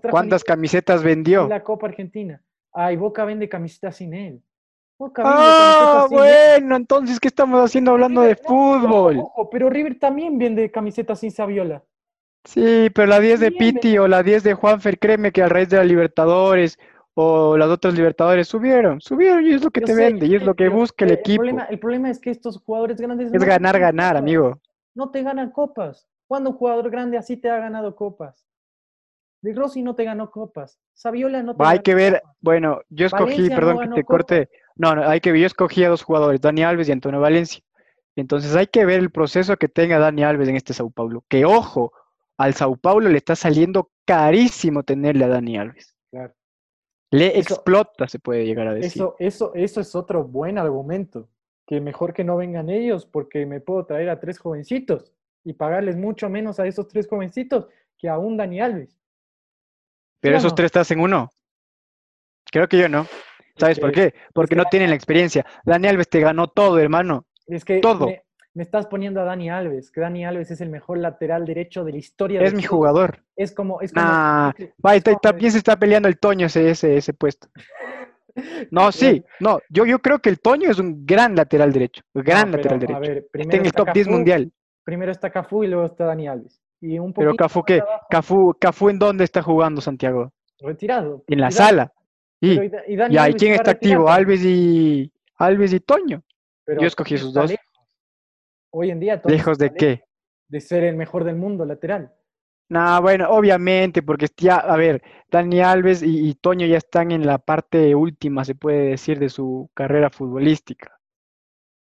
[0.09, 1.49] ¿Cuántas camisetas vendió?
[1.49, 2.41] La Copa Argentina.
[2.71, 4.41] Ay, Boca vende camisetas sin él.
[4.97, 9.21] Boca vende ah, bueno, entonces, ¿qué estamos haciendo hablando de fútbol?
[9.51, 11.83] pero River también vende camisetas sin Saviola.
[12.45, 15.67] Sí, pero la 10 de Piti o la 10 de Juanfer, créeme que a raíz
[15.67, 16.79] de la Libertadores
[17.21, 20.55] o las otras Libertadores subieron, subieron y es lo que te vende y es lo
[20.55, 21.43] que busca el, equipo.
[21.43, 23.33] El problema, es que estos jugadores grandes...
[23.33, 24.57] Es ganar, ganar, amigo.
[24.95, 26.07] No te ganan copas.
[26.27, 28.45] ¿Cuándo un jugador grande así te ha ganado copas?
[29.41, 30.79] De Rossi no te ganó copas.
[30.93, 34.49] Saviola no te Hay que ver, bueno, yo escogí, perdón que te corte.
[34.77, 37.61] No, no, hay que ver, yo escogí a dos jugadores, Dani Alves y Antonio Valencia.
[38.15, 41.25] Entonces hay que ver el proceso que tenga Dani Alves en este Sao Paulo.
[41.27, 41.91] Que ojo,
[42.37, 45.98] al Sao Paulo le está saliendo carísimo tenerle a Dani Alves.
[47.11, 49.01] Le explota, se puede llegar a decir.
[49.01, 51.27] Eso, eso, eso es otro buen argumento.
[51.65, 55.97] Que mejor que no vengan ellos porque me puedo traer a tres jovencitos y pagarles
[55.97, 58.97] mucho menos a esos tres jovencitos que a un Dani Alves.
[60.19, 61.31] Pero esos tres estás en uno.
[62.51, 63.07] Creo que yo no.
[63.57, 64.13] ¿Sabes por qué?
[64.33, 65.45] Porque no tienen la experiencia.
[65.65, 67.25] Dani Alves te ganó todo, hermano.
[67.45, 68.07] Es que todo.
[68.07, 68.23] Me,
[68.63, 71.97] estás poniendo a Dani Alves, que Dani Alves es el mejor lateral derecho de la
[71.97, 72.41] historia.
[72.41, 73.23] Es mi jugador.
[73.35, 73.81] Es como...
[73.81, 77.47] Es también se está peleando el Toño ese, ese, ese puesto.
[78.71, 82.51] No, sí, no, yo, yo creo que el Toño es un gran lateral derecho, gran
[82.51, 82.95] lateral derecho.
[82.95, 84.51] A ver, está en el top 10 mundial.
[84.85, 86.61] Primero está Cafú y luego está Dani Alves.
[86.79, 87.83] Pero Cafú, ¿qué?
[88.09, 90.31] Cafú, Cafú, ¿en dónde está jugando Santiago?
[90.61, 91.23] Retirado.
[91.27, 91.91] En la sala.
[92.39, 94.09] Y, y, quién está activo?
[94.09, 96.23] Alves y Alves y Toño.
[96.67, 97.53] Yo escogí esos dos.
[98.71, 99.21] Hoy en día.
[99.25, 100.03] ¿Lejos de qué?
[100.47, 102.13] De ser el mejor del mundo lateral.
[102.69, 105.01] No, bueno, obviamente, porque ya, a ver,
[105.31, 109.71] Dani Alves y, Toño ya están en la parte última, se puede decir, de su
[109.73, 110.99] carrera futbolística.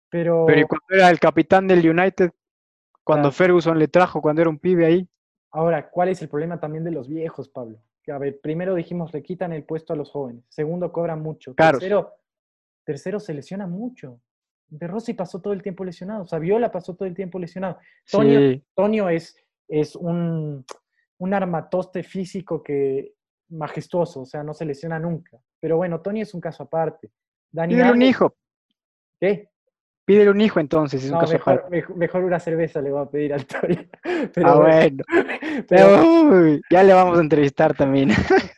[0.10, 2.32] Pero, Pero ¿y cuando era el capitán del United?
[3.06, 5.10] Cuando Ferguson le trajo, cuando era un pibe ahí.
[5.52, 7.80] Ahora, ¿cuál es el problema también de los viejos, Pablo?
[8.04, 10.44] Que, a ver, primero dijimos, le quitan el puesto a los jóvenes.
[10.50, 11.54] Segundo, cobran mucho.
[11.54, 12.16] Tercero,
[12.84, 14.20] tercero, se lesiona mucho.
[14.68, 16.26] De Rossi pasó todo el tiempo lesionado.
[16.26, 17.78] Saviola pasó todo el tiempo lesionado.
[18.76, 19.36] Tonio, es,
[19.68, 20.66] es un,
[21.18, 23.14] un armatoste físico que
[23.50, 25.38] majestuoso, o sea, no se lesiona nunca.
[25.60, 27.12] Pero bueno, Tony es un caso aparte.
[27.52, 28.36] Dani un hijo.
[29.20, 29.50] ¿Qué?
[30.06, 33.34] Pídele un hijo entonces, es un caso mejor, mejor, una cerveza le voy a pedir
[33.34, 33.90] al Tori.
[34.44, 35.04] ah, bueno.
[35.68, 38.10] Pero, ya le vamos a entrevistar también.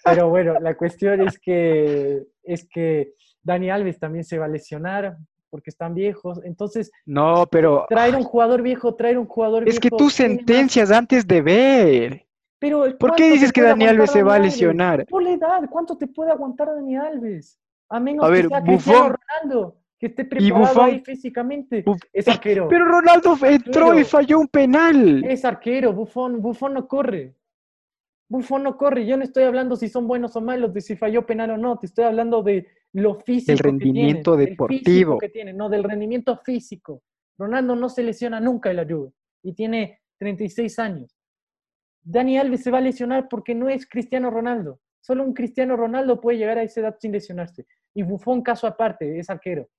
[0.04, 5.18] Pero bueno, la cuestión es que, es que Dani Alves también se va a lesionar
[5.50, 6.40] porque están viejos.
[6.44, 7.86] Entonces, no, pero.
[7.90, 9.76] Traer un jugador viejo, traer un jugador viejo.
[9.76, 12.26] Es que tú sentencias antes de ver.
[12.60, 15.06] Pero, ¿Por qué dices que Dani Alves se va a lesionar?
[15.06, 17.60] Por la edad, ¿cuánto te puede aguantar Dani Alves?
[17.90, 21.84] A menos que sea Cristiano Ronaldo que esté preparado ahí físicamente.
[22.14, 22.68] es arquero.
[22.70, 25.24] Pero Ronaldo entró y falló un penal.
[25.26, 27.34] Es arquero, Buffon, Buffon no corre.
[28.30, 29.06] Buffon no corre.
[29.06, 31.78] Yo no estoy hablando si son buenos o malos, de si falló penal o no.
[31.78, 33.54] Te estoy hablando de lo físico.
[33.54, 35.18] El rendimiento deportivo.
[35.18, 37.04] que tiene, no, del rendimiento físico.
[37.38, 39.12] Ronaldo no se lesiona nunca en la Juve
[39.44, 41.16] y tiene 36 años.
[42.02, 44.80] Dani Alves se va a lesionar porque no es Cristiano Ronaldo.
[45.02, 47.66] Solo un Cristiano Ronaldo puede llegar a esa edad sin lesionarse.
[47.94, 49.70] Y Buffon, caso aparte, es arquero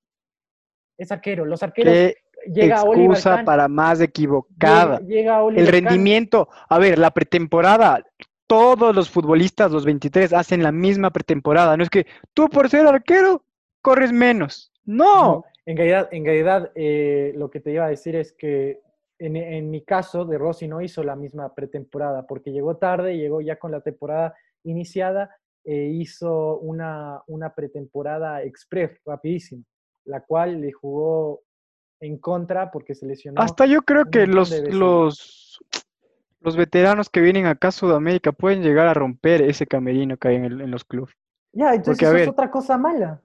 [0.99, 1.45] es arquero.
[1.45, 2.17] Los arqueros ¿Qué
[2.53, 5.01] llega excusa para más equivocada.
[5.01, 8.05] Llega, el rendimiento, a ver, la pretemporada,
[8.49, 11.77] todos los futbolistas, los 23, hacen la misma pretemporada.
[11.77, 13.45] No es que tú por ser arquero
[13.81, 14.73] corres menos.
[14.85, 15.45] No.
[15.67, 18.81] en realidad, en realidad eh, lo que te iba a decir es que
[19.21, 23.59] en, mi caso, De Rossi no hizo la misma pretemporada porque llegó tarde, llegó ya
[23.59, 24.35] con la temporada
[24.65, 29.65] iniciada e hizo una, una pretemporada express, rapidísima
[30.09, 31.43] la cual le jugó
[32.01, 33.41] en contra porque se lesionó.
[33.41, 35.59] Hasta yo creo que los, los,
[36.41, 40.37] los veteranos que vienen acá a Sudamérica pueden llegar a romper ese camerino que hay
[40.37, 41.15] en, los clubes.
[41.53, 43.21] Ya, entonces eso es otra cosa mala.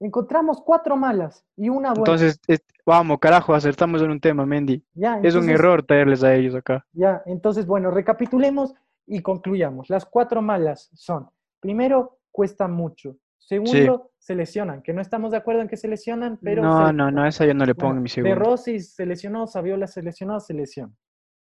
[0.00, 2.14] Encontramos cuatro malas y una buena.
[2.14, 2.40] Entonces,
[2.86, 4.84] vamos, carajo, acertamos en un tema, Mendy.
[5.22, 6.86] es un error traerles a ellos acá.
[6.92, 8.74] Ya, entonces, bueno, recapitulemos
[9.06, 9.90] y concluyamos.
[9.90, 11.28] Las cuatro malas son,
[11.60, 13.16] primero, cuesta mucho
[13.48, 16.62] Segundo, se lesionan, que no estamos de acuerdo en que se lesionan, pero...
[16.62, 18.34] No, no, no, esa yo no le pongo en mi segundo.
[18.34, 20.92] De Rossi se lesionó, Saviola se lesionó, se lesiona.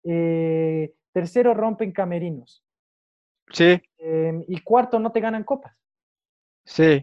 [0.09, 2.65] Eh, tercero, rompen camerinos.
[3.51, 3.81] Sí.
[3.99, 5.77] Em, y cuarto, no te ganan copas.
[6.65, 7.03] Sí.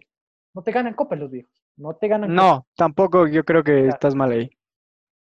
[0.54, 1.51] No te ganan copas los viejos.
[1.76, 4.49] No te ganan No, tampoco yo creo que estás mal ahí.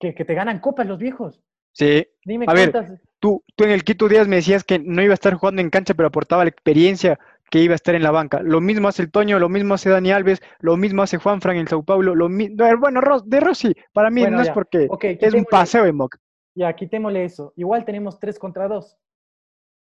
[0.01, 1.43] ¿Que, ¿Que, te ganan copas los viejos?
[1.73, 2.07] Sí.
[2.25, 2.73] Dime a ver,
[3.21, 5.71] tú, tú en el Quito Díaz me decías que no iba a estar jugando en
[5.71, 7.19] cancha, pero aportaba la experiencia
[7.51, 8.41] que iba a estar en la banca.
[8.43, 11.57] Lo mismo hace el Toño, lo mismo hace Dani Alves, lo mismo hace Juan Fran
[11.57, 12.57] en Sao Paulo, lo mismo...
[12.79, 14.89] Bueno, de Rossi, para mí no es porque
[15.21, 16.17] es un paseo de Mock.
[16.59, 17.53] Ya, quitémosle eso.
[17.57, 18.99] Igual tenemos tres contra dos.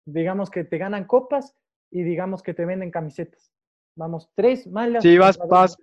[0.06, 1.56] Digamos que te ganan copas
[1.92, 3.52] y digamos que te venden camisetas.
[3.96, 5.04] Vamos, tres malas.
[5.04, 5.78] Sí, vas, vas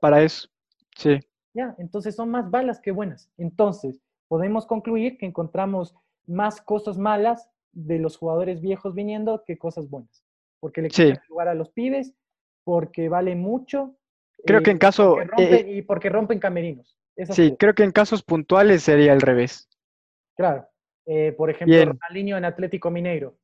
[0.00, 0.48] para eso.
[0.96, 1.18] Sí.
[1.54, 3.30] Ya, entonces son más balas que buenas.
[3.36, 5.94] Entonces, podemos concluir que encontramos
[6.26, 10.24] más cosas malas de los jugadores viejos viniendo que cosas buenas
[10.60, 12.14] porque le quieren jugar a los pibes,
[12.64, 13.96] porque vale mucho.
[14.44, 15.16] Creo que en eh, caso...
[15.38, 16.98] Eh, y porque rompen camerinos.
[17.30, 19.67] sí, creo que en casos puntuales sería al revés.
[20.38, 20.68] Claro.
[21.04, 23.34] Eh, por ejemplo, Ronaldinho en Atlético Mineiro.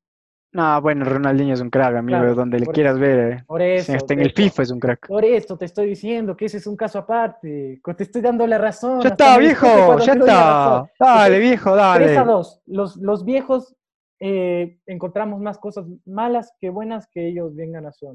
[0.53, 3.45] No, bueno, Ronaldinho es un crack, amigo, donde le quieras ver.
[3.47, 3.93] Por eso.
[4.09, 5.09] en el FIFA es un crack.
[5.09, 7.81] Por esto te estoy diciendo que ese es un caso aparte.
[7.97, 9.01] Te estoy dando la razón.
[9.01, 10.89] Ya está, viejo, ya está.
[11.01, 12.05] Dale, viejo, dale.
[12.05, 12.63] 3 a 2.
[12.67, 13.75] Los, los viejos
[14.21, 18.07] eh, encontramos más cosas malas que buenas que ellos vengan a su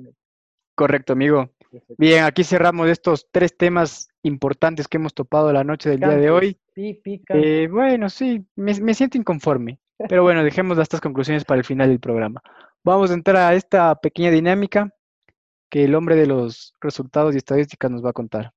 [0.80, 1.50] Correcto, amigo.
[1.98, 6.30] Bien, aquí cerramos estos tres temas importantes que hemos topado la noche del día de
[6.30, 6.58] hoy.
[6.74, 9.78] Eh, bueno, sí, me, siento inconforme.
[10.08, 12.42] Pero bueno, dejemos estas conclusiones para el final del programa.
[12.82, 14.96] Vamos a entrar a esta pequeña dinámica
[15.70, 18.54] que el hombre de los resultados y estadísticas nos va a contar.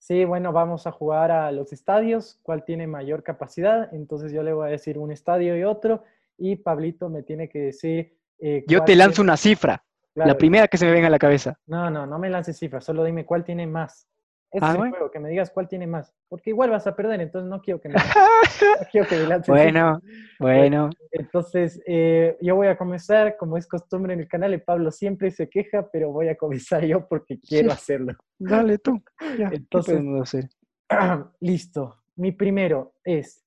[0.00, 3.94] Sí, bueno, vamos a jugar a los estadios, cuál tiene mayor capacidad.
[3.94, 6.02] Entonces yo le voy a decir un estadio y otro
[6.36, 8.18] y Pablito me tiene que decir...
[8.40, 9.84] Eh, Yo te lanzo una cifra,
[10.14, 11.58] la primera que se me venga a la cabeza.
[11.66, 14.08] No, no, no me lances cifras, solo dime cuál tiene más.
[14.52, 16.12] Ese ah, es el juego, que me digas cuál tiene más.
[16.28, 17.94] Porque igual vas a perder, entonces no quiero que me,
[18.80, 19.98] no quiero que me lances Bueno,
[20.38, 20.90] bueno.
[21.10, 25.48] Entonces, eh, yo voy a comenzar, como es costumbre en el canal, Pablo siempre se
[25.48, 28.12] queja, pero voy a comenzar yo porque quiero hacerlo.
[28.38, 29.02] Dale tú.
[29.20, 30.50] entonces, hacer?
[31.40, 32.02] listo.
[32.16, 33.46] Mi primero es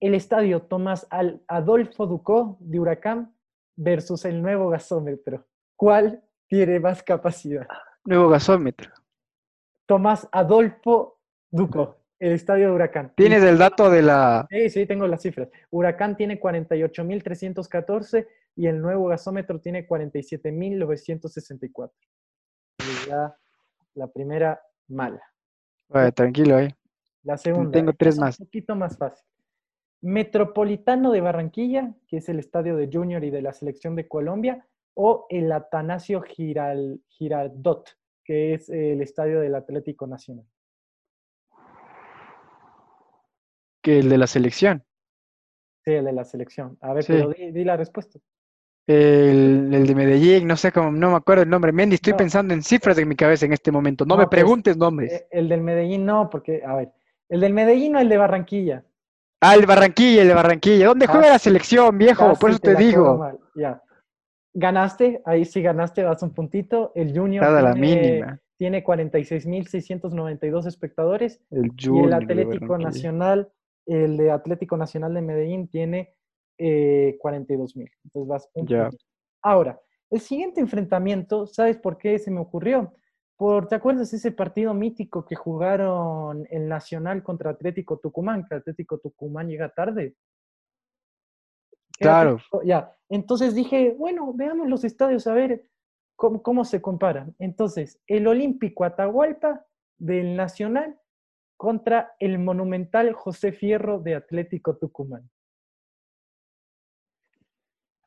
[0.00, 1.06] el estadio Tomás
[1.46, 3.32] Adolfo Ducó de Huracán
[3.76, 5.46] versus el nuevo gasómetro.
[5.76, 7.68] ¿Cuál tiene más capacidad?
[8.04, 8.90] Nuevo gasómetro.
[9.84, 11.20] Tomás Adolfo
[11.50, 13.12] Ducó, el estadio de Huracán.
[13.16, 14.46] ¿Tienes el dato de la...?
[14.50, 15.48] Sí, sí, tengo las cifras.
[15.70, 21.90] Huracán tiene 48.314 y el nuevo gasómetro tiene 47.964.
[23.08, 23.36] La,
[23.94, 25.22] la primera mala.
[26.14, 26.74] Tranquilo ahí.
[27.22, 27.72] La segunda.
[27.72, 28.40] Tengo tres más.
[28.40, 29.26] Un poquito más fácil.
[30.00, 34.66] Metropolitano de Barranquilla, que es el estadio de Junior y de la selección de Colombia,
[34.96, 37.88] o el Atanasio Girardot,
[38.24, 40.46] que es el estadio del Atlético Nacional.
[43.82, 44.84] Que el de la selección.
[45.84, 46.76] Sí, el de la selección.
[46.80, 48.18] A ver, pero di, la respuesta.
[48.86, 51.72] El, de Medellín, no sé cómo, no me acuerdo el nombre.
[51.72, 54.04] Mendy, estoy pensando en cifras en mi cabeza en este momento.
[54.06, 55.12] No, me pues, preguntes nombres.
[55.12, 56.92] Eh, el del Medellín no, porque, a ver,
[57.28, 58.84] el del Medellín o el de Barranquilla.
[59.40, 60.86] Ah, el Barranquilla, el de Barranquilla.
[60.86, 62.32] ¿Dónde juega la selección, viejo?
[62.34, 63.38] Por eso te, digo.
[63.54, 63.82] Ya.
[64.58, 66.90] Ganaste, ahí sí ganaste, vas un puntito.
[66.94, 67.44] El Junior
[68.56, 71.42] tiene, 46.692 espectadores.
[71.50, 73.52] El Junior y el Atlético Nacional,
[73.84, 76.14] el de Atlético Nacional de Medellín tiene
[76.56, 77.90] eh, 42.000.
[78.04, 78.88] Entonces vas un ya.
[79.42, 79.78] Ahora,
[80.08, 82.94] el siguiente enfrentamiento, ¿sabes por qué se me ocurrió?
[83.36, 88.46] Por, ¿Te acuerdas ese partido mítico que jugaron el Nacional contra Atlético Tucumán?
[88.48, 90.14] Que Atlético Tucumán llega tarde.
[91.98, 92.38] Claro.
[92.64, 95.68] ya, entonces dije, bueno, veamos los estadios a ver
[96.14, 97.34] cómo, cómo se comparan.
[97.38, 99.64] Entonces, el Olímpico Atahualpa
[99.98, 100.98] del Nacional
[101.56, 105.30] contra el Monumental José Fierro de Atlético Tucumán.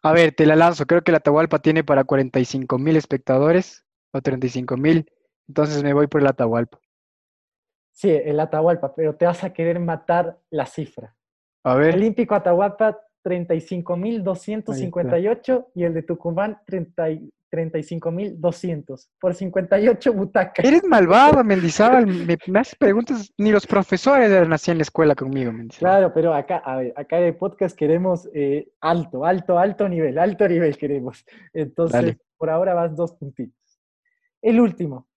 [0.01, 0.85] A ver, te la lanzo.
[0.85, 5.11] Creo que el Atahualpa tiene para 45 mil espectadores o 35 mil.
[5.47, 6.79] Entonces me voy por el Atahualpa.
[7.91, 11.15] Sí, el Atahualpa, pero te vas a querer matar la cifra.
[11.63, 11.95] A ver.
[11.95, 20.65] Olímpico Atahualpa, 35.258 y el de Tucumán, 35.200 por 58 butacas.
[20.65, 22.07] Eres malvado, Mendizábal.
[22.07, 25.97] me, me, haces preguntas, ni los profesores nací en la escuela conmigo, Mendizábal.
[25.97, 30.17] Claro, pero acá, a ver, acá en el podcast queremos eh, alto, alto, alto nivel,
[30.17, 31.25] alto nivel queremos.
[31.53, 33.59] Entonces, por ahora vas dos puntitos.
[34.41, 35.09] El último,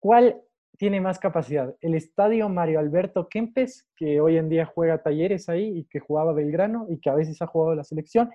[0.00, 0.42] ¿cuál
[0.76, 1.74] tiene más capacidad?
[1.80, 6.32] ¿El estadio Mario Alberto Kempes, que hoy en día juega talleres ahí y que jugaba
[6.32, 8.30] Belgrano y que a veces ha jugado la selección?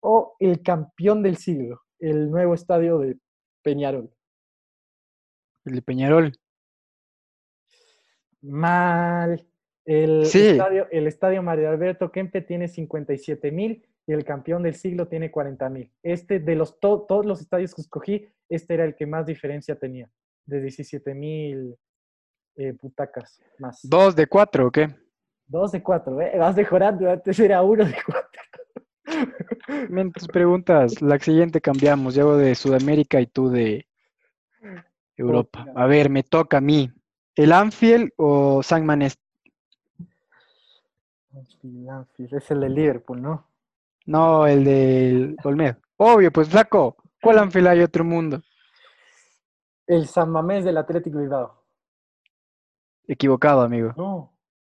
[0.00, 3.18] ¿O el campeón del siglo, el nuevo estadio de
[3.62, 4.10] Peñarol?
[5.64, 6.32] El de Peñarol.
[8.42, 9.46] Mal.
[9.84, 15.08] El, estadio, el estadio Mario Alberto Kempe tiene 57 mil y el campeón del siglo
[15.08, 15.92] tiene 40 mil.
[16.02, 20.10] Este, de los todos los estadios que escogí, este era el que más diferencia tenía,
[20.50, 21.76] de 17 mil
[22.56, 23.80] eh, butacas más.
[23.82, 24.94] ¿Dos de cuatro o qué?
[25.46, 26.36] Dos de cuatro, ¿eh?
[26.38, 28.42] vas mejorando, antes era uno de cuatro.
[30.14, 33.86] Tus preguntas, la siguiente cambiamos, yo de Sudamérica y tú de
[35.16, 35.66] Europa.
[35.74, 36.90] A ver, me toca a mí.
[37.34, 39.18] ¿El Anfield o San Manés?
[41.32, 43.46] Anfield, es el de Liverpool, ¿no?
[44.06, 45.76] No, el del Olmedo.
[45.96, 46.96] Obvio, pues flaco.
[47.20, 48.42] ¿Cuál Anfield hay otro mundo?
[49.90, 51.64] El San Mamés del Atlético Bilbao.
[53.08, 53.92] Equivocado, amigo.
[53.96, 54.32] No.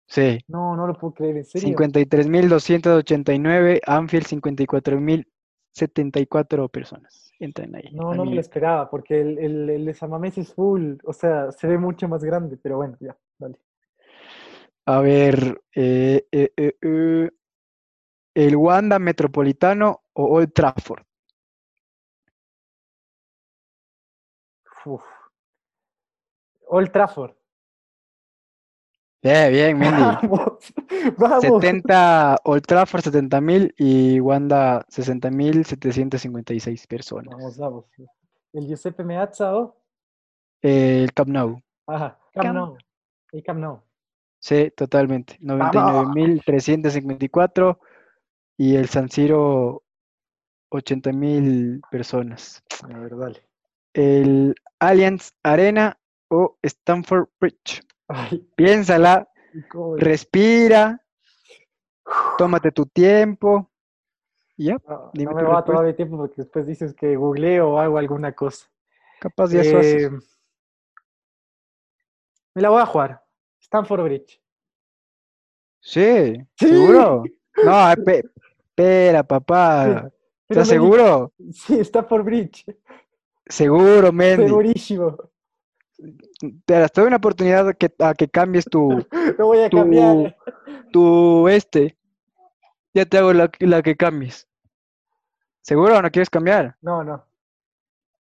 [0.08, 0.40] Sí.
[0.50, 1.78] No, no lo puedo creer, en serio.
[1.78, 7.92] 53.289, Anfield 54.074 personas entran ahí.
[7.94, 11.50] No, no me lo esperaba, porque el, el, de San Mamés es full, o sea,
[11.54, 13.58] se ve mucho más grande, pero bueno, ya, dale.
[14.86, 17.30] A ver, eh, eh, eh,
[18.34, 21.05] ¿el Wanda Metropolitano o Old Trafford?
[26.68, 27.34] Old Trafford.
[29.22, 30.04] Bien, bien, Mendy.
[31.18, 37.36] Vamos, 70, Old Trafford 70 mil y Wanda 60 mil 756 personas.
[37.36, 37.86] Vamos, vamos.
[38.54, 39.76] ¿El Giuseppe Meazza o?
[40.62, 41.60] El Camp Nou.
[41.88, 42.78] Ajá, Camp, Nou.
[43.32, 43.82] El Camp Nou.
[44.40, 45.40] Sí, totalmente.
[45.40, 47.80] 99.354
[48.58, 49.82] y el San Siro
[50.72, 52.64] 80.000 personas.
[52.84, 53.42] A ver, dale.
[53.96, 57.82] El Allianz Arena o Stanford Bridge.
[58.56, 59.28] Piénsala,
[59.96, 61.02] respira,
[62.38, 63.72] tómate tu tiempo.
[64.58, 64.78] Ya.
[64.86, 68.34] No, me va a tomar el tiempo porque después dices que googleo o hago alguna
[68.34, 68.70] cosa.
[69.22, 70.10] Capaz de eso eh,
[72.54, 73.24] Me la voy a jugar.
[73.62, 74.42] Stanford Bridge.
[75.80, 77.24] Sí, ¿seguro?
[77.64, 77.92] No,
[78.76, 80.12] espera, papá.
[80.50, 81.32] ¿Estás seguro?
[81.54, 82.66] Sí, Stanford Bridge.
[83.48, 84.48] Seguro, Mendy.
[84.48, 85.18] Segurísimo
[86.66, 89.06] te doy una oportunidad a que, a que cambies tu.
[89.38, 90.36] No voy a cambiar.
[90.92, 91.98] Tu este.
[92.94, 94.48] Ya te hago la, la que cambies.
[95.62, 96.78] ¿Seguro o no quieres cambiar?
[96.82, 97.26] No, no.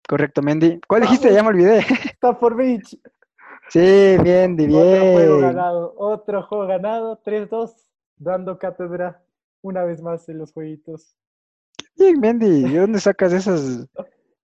[0.09, 0.81] Correcto, Mendy.
[0.89, 1.33] ¿Cuál dijiste?
[1.33, 1.85] Ya me olvidé.
[2.41, 2.99] por Beach.
[3.69, 4.81] Sí, Mendy, bien.
[4.81, 5.95] Otro juego ganado.
[5.99, 7.23] Otro juego ganado.
[7.23, 7.73] 3-2.
[8.17, 9.23] Dando cátedra
[9.61, 11.15] una vez más en los jueguitos.
[11.97, 12.63] Bien, Mendy.
[12.63, 13.87] ¿De dónde sacas esas,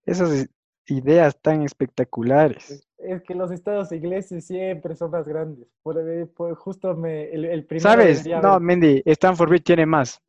[0.06, 0.48] esas
[0.86, 2.86] ideas tan espectaculares?
[2.98, 5.68] Es que los estados ingleses siempre son más grandes.
[5.82, 7.90] Por, justo me, el, el primero.
[7.90, 8.26] ¿Sabes?
[8.26, 10.20] No, Mendy, Stanford Bridge tiene más.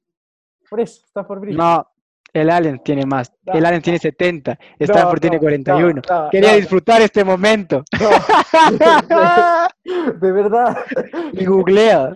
[0.69, 1.57] Por eso, Stanford Bridge.
[1.57, 1.87] No,
[2.35, 3.31] el Allen tiene más.
[3.45, 4.59] el Allen tiene 70.
[4.79, 6.01] Stanford tiene 41.
[6.29, 7.85] Quería disfrutar este momento.
[10.19, 10.77] De, verdad.
[11.33, 12.13] Y googlea.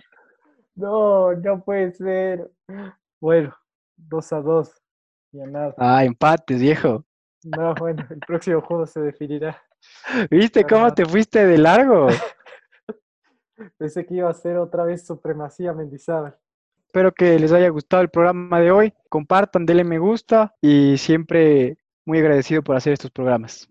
[0.74, 2.50] No, no puede ser.
[3.18, 3.56] Bueno,
[3.96, 4.70] 2 a 2.
[5.32, 5.74] Ya nada.
[5.78, 7.02] Ah, empates, viejo.
[7.44, 9.60] No, bueno, el próximo juego se definirá.
[10.30, 12.08] ¿Viste cómo te fuiste de largo?
[13.78, 16.36] Pensé que iba a ser otra vez supremacía Mendizábal.
[16.86, 18.92] Espero que les haya gustado el programa de hoy.
[19.08, 23.68] Compartan, denle me gusta y siempre muy agradecido por hacer estos programas.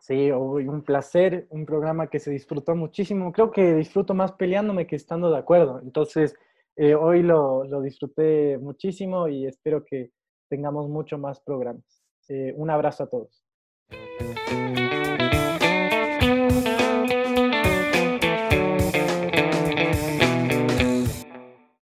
[0.00, 3.32] Sí, un placer, un programa que se disfrutó muchísimo.
[3.32, 5.80] Creo que disfruto más peleándome que estando de acuerdo.
[5.82, 6.34] Entonces,
[6.74, 10.10] eh, hoy lo, lo disfruté muchísimo y espero que
[10.48, 11.99] tengamos mucho más programas.
[12.32, 13.44] Eh, un abrazo a todos.